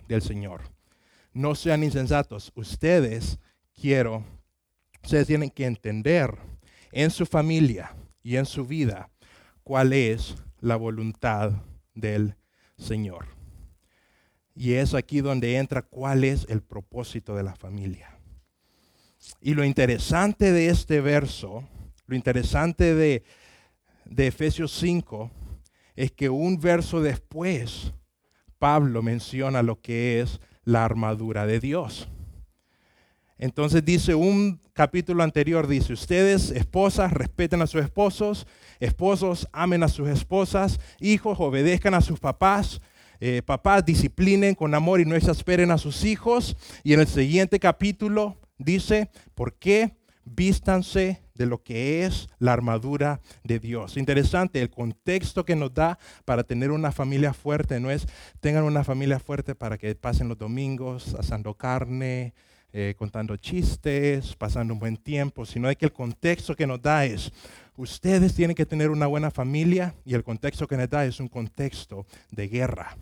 [0.08, 0.62] del Señor.
[1.32, 2.52] No sean insensatos.
[2.54, 3.38] Ustedes
[3.74, 4.24] quiero,
[5.02, 6.34] ustedes tienen que entender
[6.92, 7.94] en su familia,
[8.26, 9.08] y en su vida
[9.62, 11.52] cuál es la voluntad
[11.94, 12.34] del
[12.76, 13.26] Señor.
[14.52, 18.18] Y es aquí donde entra cuál es el propósito de la familia.
[19.40, 21.68] Y lo interesante de este verso,
[22.06, 23.22] lo interesante de,
[24.04, 25.30] de Efesios 5,
[25.94, 27.92] es que un verso después,
[28.58, 32.08] Pablo menciona lo que es la armadura de Dios.
[33.38, 38.46] Entonces dice un capítulo anterior, dice, ustedes, esposas, respeten a sus esposos,
[38.80, 42.80] esposos, amen a sus esposas, hijos, obedezcan a sus papás,
[43.20, 46.56] eh, papás, disciplinen con amor y no exasperen a sus hijos.
[46.82, 49.96] Y en el siguiente capítulo dice, ¿por qué?
[50.24, 53.96] Vístanse de lo que es la armadura de Dios.
[53.96, 58.06] Interesante, el contexto que nos da para tener una familia fuerte no es
[58.40, 62.34] tengan una familia fuerte para que pasen los domingos asando carne,
[62.78, 67.06] eh, contando chistes, pasando un buen tiempo, sino de que el contexto que nos da
[67.06, 67.32] es,
[67.74, 71.28] ustedes tienen que tener una buena familia y el contexto que nos da es un
[71.28, 72.98] contexto de guerra.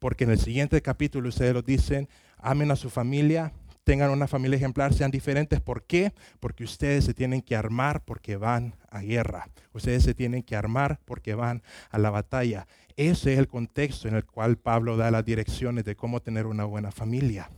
[0.00, 3.52] porque en el siguiente capítulo ustedes lo dicen, amen a su familia,
[3.84, 5.60] tengan una familia ejemplar, sean diferentes.
[5.60, 6.12] ¿Por qué?
[6.40, 9.50] Porque ustedes se tienen que armar porque van a guerra.
[9.72, 12.66] Ustedes se tienen que armar porque van a la batalla.
[12.96, 16.64] Ese es el contexto en el cual Pablo da las direcciones de cómo tener una
[16.64, 17.48] buena familia.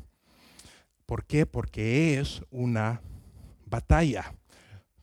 [1.06, 1.46] ¿Por qué?
[1.46, 3.02] Porque es una
[3.66, 4.34] batalla.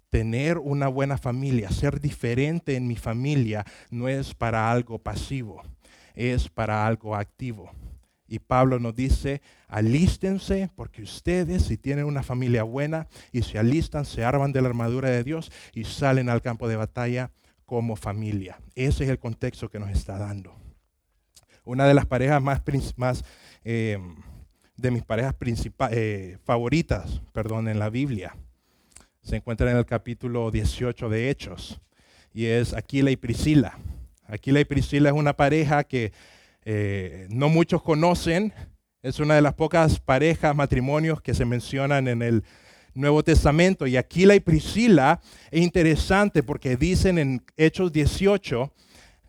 [0.09, 5.63] Tener una buena familia, ser diferente en mi familia, no es para algo pasivo,
[6.15, 7.71] es para algo activo.
[8.27, 14.05] Y Pablo nos dice, alístense porque ustedes si tienen una familia buena y se alistan,
[14.05, 17.31] se arman de la armadura de Dios y salen al campo de batalla
[17.65, 18.59] como familia.
[18.75, 20.55] Ese es el contexto que nos está dando.
[21.63, 22.61] Una de las parejas más,
[22.95, 23.23] más
[23.63, 23.97] eh,
[24.81, 25.35] de mis parejas
[25.91, 28.35] eh, favoritas, perdón, en la Biblia,
[29.21, 31.79] se encuentra en el capítulo 18 de Hechos
[32.33, 33.77] y es Aquila y Priscila.
[34.25, 36.11] Aquila y Priscila es una pareja que
[36.65, 38.53] eh, no muchos conocen.
[39.03, 42.43] Es una de las pocas parejas, matrimonios que se mencionan en el
[42.95, 43.85] Nuevo Testamento.
[43.85, 48.73] Y Aquila y Priscila es interesante porque dicen en Hechos 18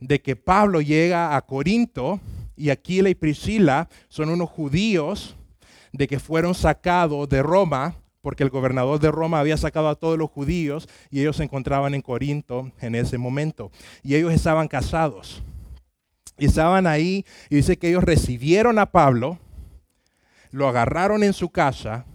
[0.01, 2.21] de que Pablo llega a Corinto
[2.57, 5.37] y Aquila y Priscila son unos judíos
[5.93, 10.17] de que fueron sacados de Roma porque el gobernador de Roma había sacado a todos
[10.17, 13.71] los judíos y ellos se encontraban en Corinto en ese momento.
[14.03, 15.43] Y ellos estaban casados.
[16.39, 19.39] Y estaban ahí y dice que ellos recibieron a Pablo,
[20.51, 22.07] lo agarraron en su casa,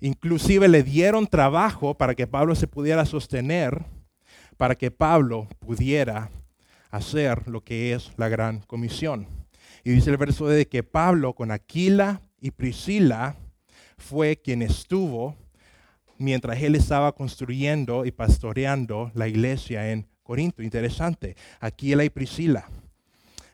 [0.00, 3.84] inclusive le dieron trabajo para que Pablo se pudiera sostener,
[4.56, 6.30] para que Pablo pudiera
[6.90, 9.28] hacer lo que es la gran comisión.
[9.84, 13.36] Y dice el verso de que Pablo con Aquila y Priscila
[13.96, 15.36] fue quien estuvo
[16.18, 20.62] mientras él estaba construyendo y pastoreando la iglesia en Corinto.
[20.62, 22.68] Interesante, Aquila y Priscila.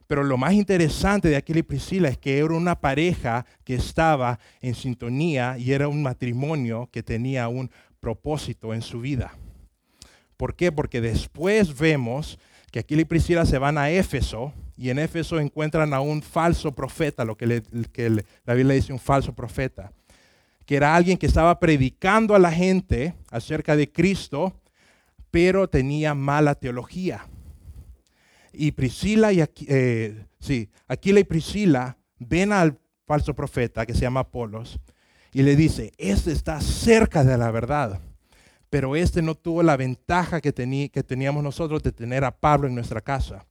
[0.06, 4.38] Pero lo más interesante de Aquila y Priscila es que era una pareja que estaba
[4.60, 7.70] en sintonía y era un matrimonio que tenía un
[8.00, 9.34] propósito en su vida.
[10.36, 10.72] ¿Por qué?
[10.72, 12.38] Porque después vemos
[12.74, 16.74] que Aquila y Priscila se van a Éfeso y en Éfeso encuentran a un falso
[16.74, 19.92] profeta, lo que, la Biblia dice un falso profeta,
[20.66, 24.60] que era alguien que estaba predicando a la gente acerca de Cristo,
[25.30, 27.28] pero tenía mala teología.
[28.52, 34.18] Y Priscila y eh, sí, Aquila y Priscila ven al falso profeta que se llama
[34.18, 34.80] Apolos
[35.32, 38.00] y le dice, este está cerca de la verdad,
[38.74, 42.74] pero este no tuvo la ventaja que, que teníamos nosotros de tener a Pablo en
[42.74, 43.46] nuestra casa.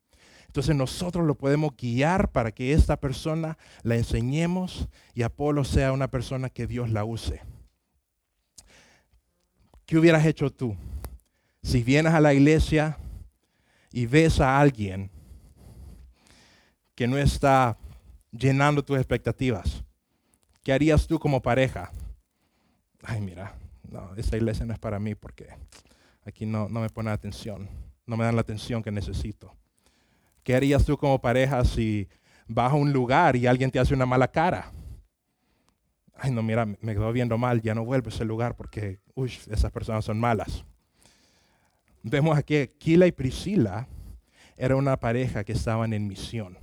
[0.47, 6.09] Entonces nosotros lo podemos guiar para que esta persona la enseñemos y Apolo sea una
[6.09, 7.41] persona que Dios la use.
[9.85, 10.75] ¿Qué hubieras hecho tú?
[11.61, 12.97] Si vienes a la iglesia
[13.93, 15.09] y ves a alguien
[16.95, 17.77] que no está
[18.29, 19.85] llenando tus expectativas,
[20.63, 21.93] ¿qué harías tú como pareja?
[23.01, 23.55] Ay, mira,
[23.93, 25.47] no, esta iglesia no es para mí porque
[26.25, 27.69] aquí no, no me pone atención,
[28.05, 29.55] no me dan la atención que necesito.
[30.43, 32.09] ¿Qué harías tú como pareja si
[32.47, 34.71] vas a un lugar y alguien te hace una mala cara?
[36.15, 39.31] Ay, no, mira, me quedo viendo mal, ya no vuelvo a ese lugar porque, uy,
[39.49, 40.65] esas personas son malas
[42.03, 43.87] vemos aquí Aquila y Priscila
[44.57, 46.59] era una pareja que estaban en misión.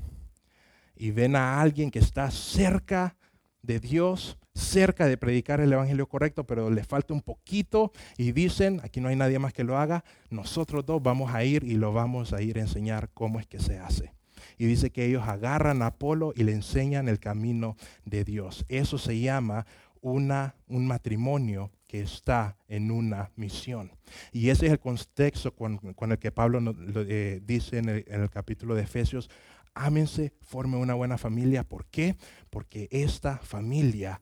[0.94, 3.16] Y ven a alguien que está cerca
[3.62, 8.80] de Dios, cerca de predicar el evangelio correcto, pero le falta un poquito y dicen,
[8.82, 11.92] aquí no hay nadie más que lo haga, nosotros dos vamos a ir y lo
[11.92, 14.12] vamos a ir a enseñar cómo es que se hace.
[14.58, 18.64] Y dice que ellos agarran a Apolo y le enseñan el camino de Dios.
[18.68, 19.66] Eso se llama
[20.00, 23.90] una, un matrimonio que está en una misión.
[24.32, 26.74] Y ese es el contexto con, el que Pablo
[27.08, 29.28] eh, dice en el, capítulo de Efesios,
[29.74, 31.64] ámense, formen una buena familia.
[31.64, 32.16] ¿Por qué?
[32.48, 34.20] Porque esta familia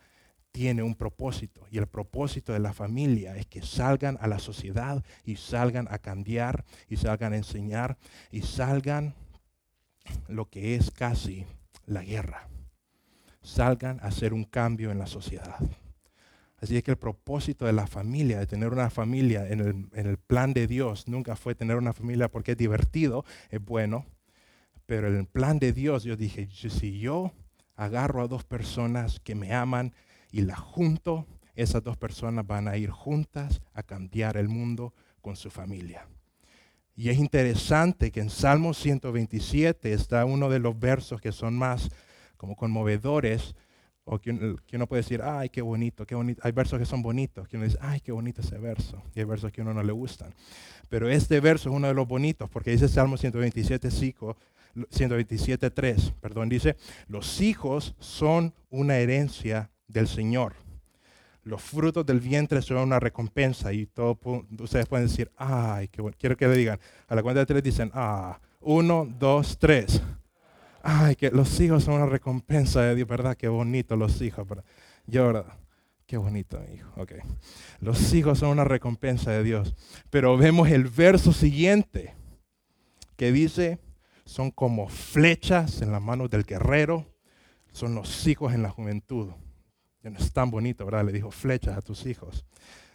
[0.58, 5.04] tiene un propósito y el propósito de la familia es que salgan a la sociedad
[5.24, 7.96] y salgan a cambiar y salgan a enseñar
[8.32, 9.14] y salgan
[10.26, 11.46] lo que es casi
[11.86, 12.48] la guerra.
[13.40, 15.60] Salgan a hacer un cambio en la sociedad.
[16.56, 20.54] Así es que el propósito de la familia, de tener una familia en el, plan
[20.54, 24.06] de Dios, nunca fue tener una familia porque es divertido, es bueno,
[24.86, 27.32] pero en el plan de Dios yo dije, si yo
[27.76, 29.94] agarro a dos personas que me aman
[30.30, 35.36] y las junto, esas dos personas van a ir juntas a cambiar el mundo con
[35.36, 36.06] su familia.
[36.94, 41.88] Y es interesante que en Salmo 127 está uno de los versos que son más
[42.36, 43.54] como conmovedores,
[44.10, 46.40] o que uno, puede decir, ay, qué bonito, qué bonito.
[46.42, 49.02] Hay versos que son bonitos, que uno dice, ay, qué bonito ese verso.
[49.14, 50.34] Y hay versos que a uno no le gustan.
[50.88, 54.36] Pero este verso es uno de los bonitos, porque dice Salmo 127, 5,
[54.74, 56.76] 127.3, perdón, dice,
[57.06, 60.54] los hijos son una herencia del Señor.
[61.42, 64.18] Los frutos del vientre son una recompensa y todo,
[64.60, 66.16] ustedes pueden decir, ay, qué bueno.
[66.20, 66.78] Quiero que le digan,
[67.08, 70.02] a la cuenta de tres dicen, ah, uno, dos, tres.
[70.82, 73.36] Ay, que los hijos son una recompensa de Dios, ¿verdad?
[73.36, 74.64] Qué bonito los hijos, ¿verdad?
[75.06, 75.58] Yo, ¿verdad?
[76.06, 76.90] Qué bonito, hijo.
[76.96, 77.12] Ok.
[77.80, 79.74] Los hijos son una recompensa de Dios.
[80.10, 82.14] Pero vemos el verso siguiente
[83.16, 83.78] que dice,
[84.24, 87.06] son como flechas en las manos del guerrero,
[87.72, 89.32] son los hijos en la juventud.
[90.10, 91.04] No es tan bonito, ¿verdad?
[91.04, 92.44] Le dijo flechas a tus hijos.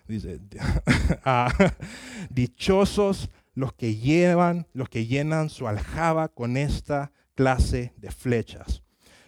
[0.08, 0.40] Dice,
[1.26, 1.52] ah,
[2.30, 8.84] dichosos los que llevan, los que llenan su aljaba con esta clase de flechas.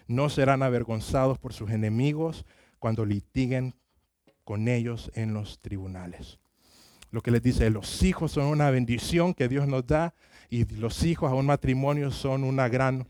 [0.06, 2.44] No serán avergonzados por sus enemigos
[2.78, 3.74] cuando litiguen
[4.44, 6.38] con ellos en los tribunales.
[7.10, 10.14] Lo que les dice, los hijos son una bendición que Dios nos da
[10.50, 13.08] y los hijos a un matrimonio son una gran,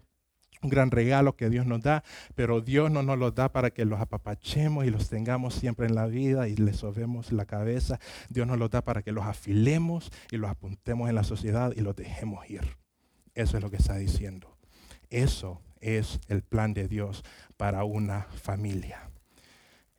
[0.63, 2.03] un gran regalo que Dios nos da,
[2.35, 5.95] pero Dios no nos los da para que los apapachemos y los tengamos siempre en
[5.95, 7.99] la vida y les sobemos la cabeza.
[8.29, 11.81] Dios nos los da para que los afilemos y los apuntemos en la sociedad y
[11.81, 12.77] los dejemos ir.
[13.35, 14.57] Eso es lo que está diciendo.
[15.11, 17.23] Eso es el plan de Dios
[17.57, 19.11] para una familia.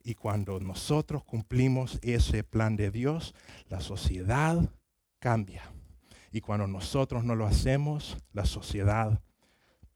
[0.03, 3.35] Y cuando nosotros cumplimos ese plan de Dios,
[3.67, 4.69] la sociedad
[5.19, 5.63] cambia.
[6.31, 9.21] Y cuando nosotros no lo hacemos, la sociedad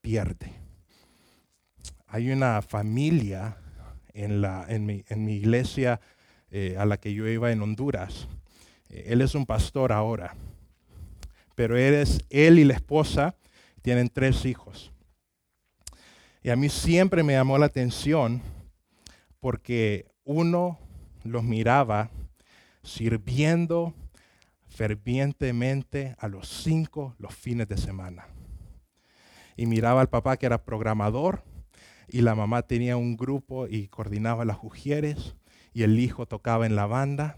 [0.01, 0.53] pierde.
[2.07, 3.57] Hay una familia
[4.13, 6.01] en, la, en, mi, iglesia
[6.49, 8.27] eh, a la que yo iba en Honduras.
[8.89, 10.35] Eh, él es un pastor ahora,
[11.55, 13.35] pero él, es, él y la esposa
[13.81, 14.91] tienen tres hijos.
[16.43, 18.41] Y a mí siempre me llamó la atención
[19.39, 20.79] porque uno
[21.23, 22.09] los miraba
[22.83, 23.93] sirviendo
[24.67, 28.27] fervientemente a los cinco los fines de semana.
[29.61, 31.43] Y miraba al papá que era programador
[32.07, 35.35] y la mamá tenía un grupo y coordinaba las mujeres
[35.71, 37.37] y el hijo tocaba en la banda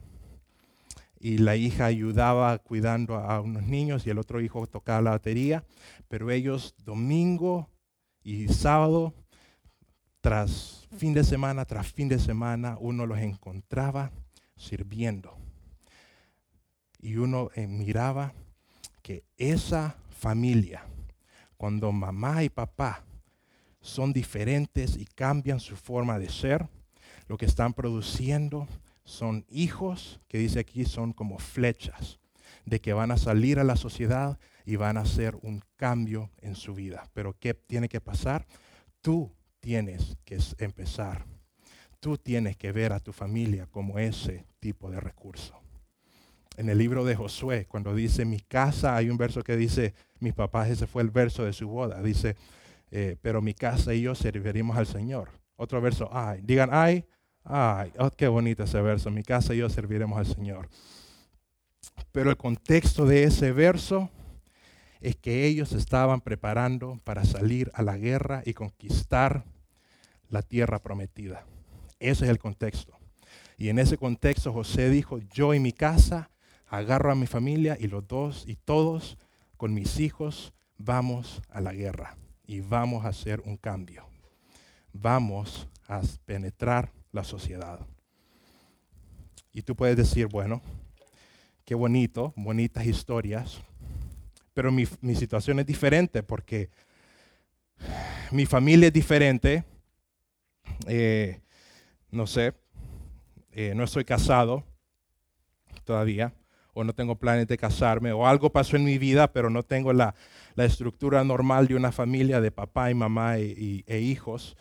[1.20, 5.66] y la hija ayudaba cuidando a unos niños y el otro hijo tocaba la batería,
[6.08, 7.68] pero ellos domingo
[8.24, 9.14] y sábado,
[10.22, 14.14] tras fin de semana, tras fin de semana, uno los encontraba
[14.56, 15.36] sirviendo.
[17.02, 18.32] Y uno eh, miraba
[19.02, 20.86] que esa familia,
[21.64, 23.06] cuando mamá y papá
[23.80, 26.68] son diferentes y cambian su forma de ser,
[27.30, 28.68] lo que están produciendo
[29.06, 32.20] son hijos que dice aquí son como flechas,
[32.66, 36.56] de que van a salir a la sociedad y van a hacer un cambio en
[36.56, 37.10] su vida.
[37.14, 38.46] Pero ¿qué tiene que pasar?
[39.00, 41.26] Tú tienes que empezar.
[42.02, 45.64] Tú tienes que ver a tu familia como ese tipo de recurso.
[46.58, 49.94] En el libro de Josué, cuando dice mi casa, hay un verso que dice,
[50.24, 52.02] mis papás, ese fue el verso de su boda.
[52.02, 52.36] Dice,
[52.90, 55.30] eh, pero mi casa y yo serviremos al Señor.
[55.56, 57.06] Otro verso, ay, digan, ay,
[57.44, 60.70] ay, oh, qué bonito ese verso, mi casa y yo serviremos al Señor.
[62.12, 64.10] Pero el contexto de ese verso
[65.02, 69.44] es que ellos estaban preparando para salir a la guerra y conquistar
[70.30, 71.46] la tierra prometida.
[72.00, 72.98] Ese es el contexto.
[73.58, 76.32] Y en ese contexto José dijo, yo y mi casa
[76.68, 79.18] agarro a mi familia y los dos y todos
[79.58, 84.06] con mis hijos vamos a la guerra y vamos a hacer un cambio.
[84.92, 87.80] Vamos a penetrar la sociedad.
[89.52, 90.62] Y tú puedes decir, bueno,
[91.66, 93.62] qué bonito, bonitas historias,
[94.54, 94.86] pero mi,
[95.16, 96.70] situación es diferente porque
[98.32, 99.64] mi familia es diferente.
[100.88, 101.42] Eh,
[102.12, 102.54] no sé,
[103.52, 104.64] eh, no estoy casado
[105.84, 106.34] todavía,
[106.74, 109.94] o no tengo planes de casarme, o algo pasó en mi vida, pero no tengo
[109.94, 110.16] la,
[110.56, 114.56] estructura normal de una familia de papá y mamá e hijos.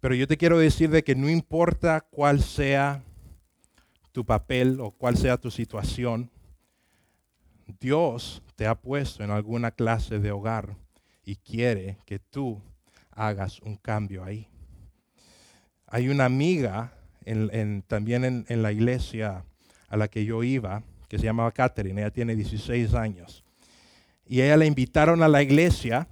[0.00, 3.04] Pero yo te quiero decir de que no importa cuál sea
[4.10, 6.28] tu papel o cuál sea tu situación,
[7.78, 10.76] Dios te ha puesto en alguna clase de hogar
[11.24, 12.60] y quiere que tú
[13.12, 14.48] hagas un cambio ahí.
[15.86, 16.92] Hay una amiga
[17.86, 19.44] también en, la iglesia
[19.92, 23.44] a la que yo iba, que se llamaba Catherine, ella tiene 16 años.
[24.26, 26.08] Y ella la invitaron a la iglesia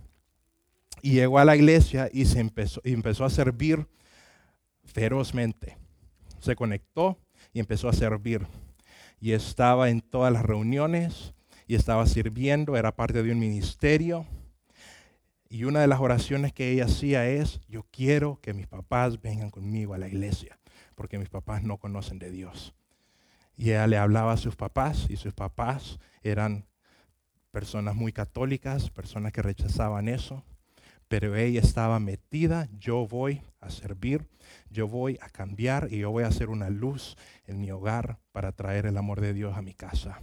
[1.01, 3.89] y llegó a la iglesia y se empezó, y empezó a servir
[4.85, 5.79] ferozmente.
[6.41, 7.19] Se conectó
[7.55, 8.47] y empezó a servir.
[9.19, 11.33] Y estaba en todas las reuniones,
[11.67, 14.27] y estaba sirviendo, era parte de un ministerio.
[15.49, 19.51] Y una de las oraciones que ella hacía es, yo quiero que mis papás vengan
[19.51, 20.59] conmigo a la iglesia,
[20.97, 22.75] porque mis papás no conocen de Dios.
[23.61, 26.65] Y ella le hablaba a sus papás y sus papás eran
[27.51, 30.47] personas muy católicas, personas que rechazaban eso,
[31.09, 34.27] pero ella estaba metida, yo voy a servir,
[34.71, 38.53] yo voy a cambiar y yo voy a hacer una luz en mi hogar para
[38.53, 40.23] traer el amor de Dios a mi casa.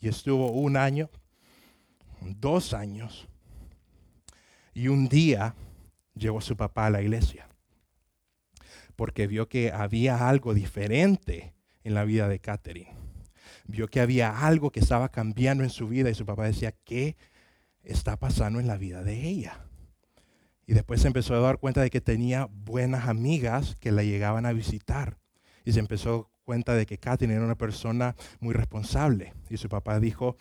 [0.00, 1.10] Y estuvo un año,
[2.22, 3.28] dos años,
[4.74, 5.54] y un día
[6.16, 7.48] llegó su papá a la iglesia,
[8.96, 11.53] porque vio que había algo diferente
[11.84, 13.04] en la vida de Catherine
[13.66, 17.16] vio que había algo que estaba cambiando en su vida y su papá decía, ¿qué
[17.82, 19.60] está pasando en la vida de ella?
[20.66, 24.46] Y después se empezó a dar cuenta de que tenía buenas amigas que la llegaban
[24.46, 25.18] a visitar.
[25.64, 29.34] Y se empezó a dar cuenta de que Katherine era una persona muy responsable.
[29.50, 30.36] Y su papá dijo,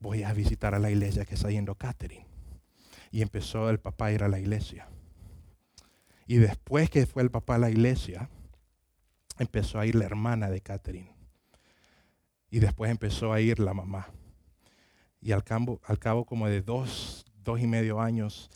[0.00, 2.26] voy a visitar a la iglesia que está yendo Katherine.
[3.10, 4.88] Y empezó el papá a ir a la iglesia.
[6.28, 8.30] Y después que fue el papá a la iglesia,
[9.42, 11.14] empezó a ir la hermana de Katherine.
[12.50, 14.08] Y después empezó a ir la mamá.
[15.20, 18.50] Y al cabo, al cabo como de dos, dos y medio años,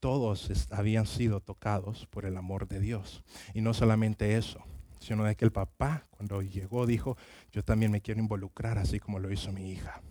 [0.00, 3.22] todos habían sido tocados por el amor de Dios.
[3.54, 4.62] Y no solamente eso,
[5.00, 7.16] sino de que el papá cuando llegó dijo,
[7.52, 10.02] yo también me quiero involucrar así como lo hizo mi hija.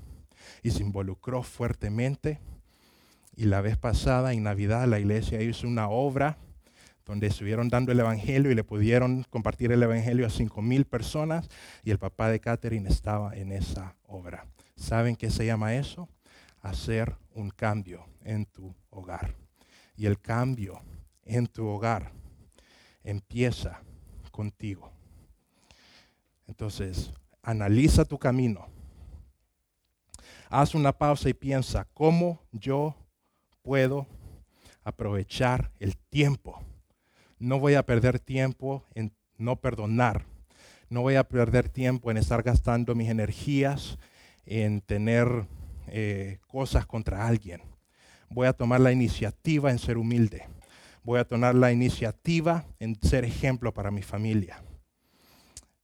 [0.64, 2.40] Y se involucró fuertemente.
[3.36, 6.38] Y la vez pasada, en Navidad, la iglesia hizo una obra
[7.06, 11.48] donde estuvieron dando el Evangelio y le pudieron compartir el Evangelio a cinco mil personas
[11.84, 14.48] y el papá de Catherine estaba en esa obra.
[14.76, 16.10] ¿Saben qué se llama eso?
[16.62, 19.36] Hacer un cambio en tu hogar.
[19.96, 20.82] Y el cambio
[21.24, 22.12] en tu hogar
[23.04, 23.82] empieza
[24.32, 24.92] contigo.
[26.48, 28.68] Entonces, analiza tu camino.
[30.50, 32.96] Haz una pausa y piensa, ¿cómo yo
[33.62, 34.08] puedo
[34.84, 36.62] aprovechar el tiempo?
[37.40, 40.26] No voy a perder tiempo en no perdonar.
[40.90, 43.98] No voy a perder tiempo en estar gastando mis energías
[44.46, 45.48] en tener
[45.88, 47.62] eh, cosas contra alguien.
[48.30, 50.48] Voy a tomar la iniciativa en ser humilde.
[51.04, 54.64] Voy a tomar la iniciativa en ser ejemplo para mi familia.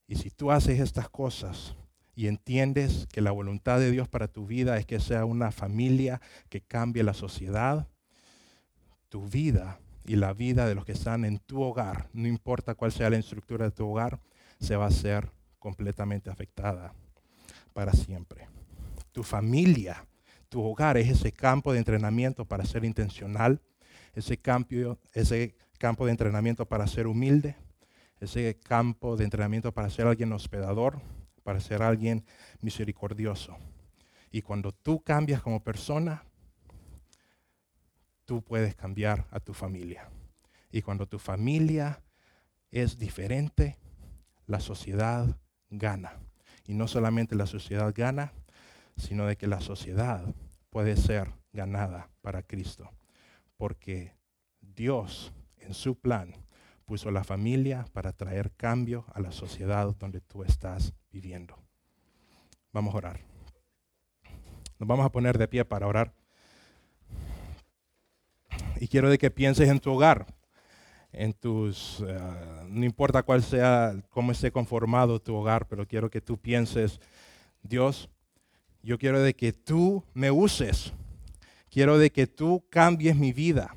[0.08, 1.76] Y si tú haces estas cosas
[2.16, 6.22] y entiendes que la voluntad de Dios para tu vida es que sea una familia
[6.50, 7.88] que cambie la sociedad,
[9.10, 12.92] tu vida y la vida de los que están en tu hogar, no importa cuál
[12.92, 14.20] sea la estructura de tu hogar,
[14.60, 16.94] se va a ser completamente afectada
[17.74, 18.48] para siempre.
[19.12, 20.06] Tu familia,
[20.50, 23.62] tu hogar es ese campo de entrenamiento para ser intencional,
[24.14, 27.56] ese campo, ese campo de entrenamiento para ser humilde,
[28.20, 31.02] ese campo de entrenamiento para ser alguien hospedador,
[31.44, 32.24] para ser alguien
[32.62, 33.58] misericordioso.
[34.32, 36.24] Y cuando tú cambias como persona,
[38.32, 40.10] tú puedes cambiar a tu familia.
[40.72, 42.02] Y cuando tu familia
[42.70, 43.78] es diferente,
[44.46, 45.38] la sociedad
[45.70, 46.18] gana.
[46.66, 48.32] Y no solamente la sociedad gana,
[48.96, 50.24] sino de que la sociedad
[50.70, 52.90] puede ser ganada para Cristo.
[53.58, 54.16] Porque
[54.62, 56.34] Dios en su plan
[56.86, 61.58] puso la familia para traer cambio a la sociedad donde tú estás viviendo.
[62.72, 63.20] Vamos a orar.
[64.80, 66.21] Nos vamos a poner de pie para orar.
[68.82, 70.26] Y quiero de que pienses en tu hogar,
[71.12, 72.20] en tus, eh,
[72.68, 77.00] no importa cuál sea, cómo esté conformado tu hogar, pero quiero que tú pienses,
[77.62, 78.10] Dios,
[78.82, 80.94] yo quiero de que tú me uses,
[81.70, 83.76] quiero de que tú cambies mi vida,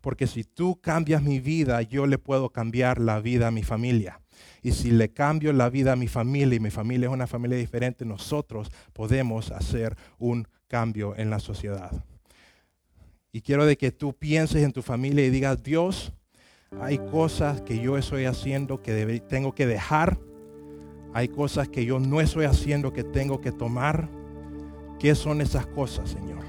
[0.00, 4.20] porque si tú cambias mi vida, yo le puedo cambiar la vida a mi familia.
[4.62, 7.56] Y si le cambio la vida a mi familia y mi familia es una familia
[7.56, 12.04] diferente, nosotros podemos hacer un cambio en la sociedad.
[13.32, 16.12] Y quiero de que tú pienses en tu familia y digas, Dios,
[16.80, 20.18] hay cosas que yo estoy haciendo que tengo que dejar.
[21.12, 24.08] Hay cosas que yo no estoy haciendo que tengo que tomar.
[24.98, 26.44] ¿Qué son esas cosas, Señor?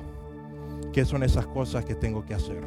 [0.91, 2.61] ¿Qué son esas cosas que tengo que hacer?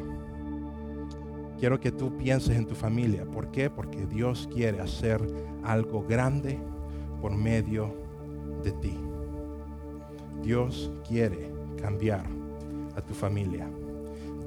[1.59, 3.25] Quiero que tú pienses en tu familia.
[3.25, 3.69] ¿Por qué?
[3.69, 5.21] Porque Dios quiere hacer
[5.63, 6.59] algo grande
[7.21, 7.95] por medio
[8.63, 8.97] de ti.
[10.41, 11.51] Dios quiere
[11.81, 12.25] cambiar
[12.95, 13.69] a tu familia.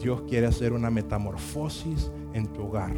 [0.01, 2.95] Dios quiere hacer una metamorfosis en tu hogar.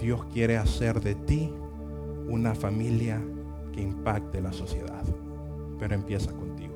[0.00, 1.52] Dios quiere hacer de ti
[2.28, 3.22] una familia
[3.72, 5.04] que impacte la sociedad.
[5.78, 6.74] Pero empieza contigo.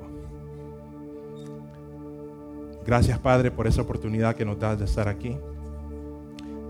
[2.87, 5.37] Gracias Padre por esa oportunidad que nos das de estar aquí.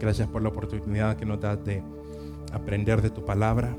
[0.00, 1.82] Gracias por la oportunidad que nos das de
[2.52, 3.76] aprender de tu palabra.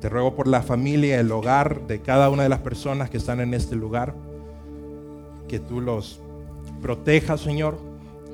[0.00, 3.40] Te ruego por la familia, el hogar de cada una de las personas que están
[3.40, 4.14] en este lugar,
[5.46, 6.21] que tú los
[6.82, 7.78] proteja, Señor,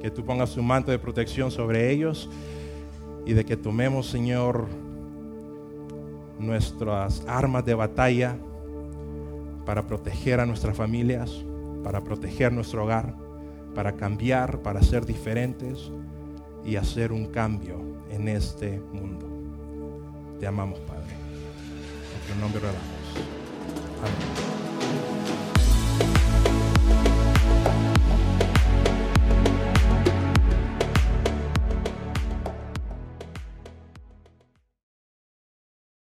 [0.02, 2.28] que tú pongas su manto de protección sobre ellos
[3.26, 4.66] y de que tomemos, Señor,
[6.38, 8.36] nuestras armas de batalla
[9.66, 11.44] para proteger a nuestras familias,
[11.84, 13.14] para proteger nuestro hogar,
[13.74, 15.92] para cambiar, para ser diferentes
[16.64, 17.78] y hacer un cambio
[18.10, 19.28] en este mundo.
[20.40, 21.12] Te amamos, Padre.
[22.14, 24.47] En tu nombre oramos.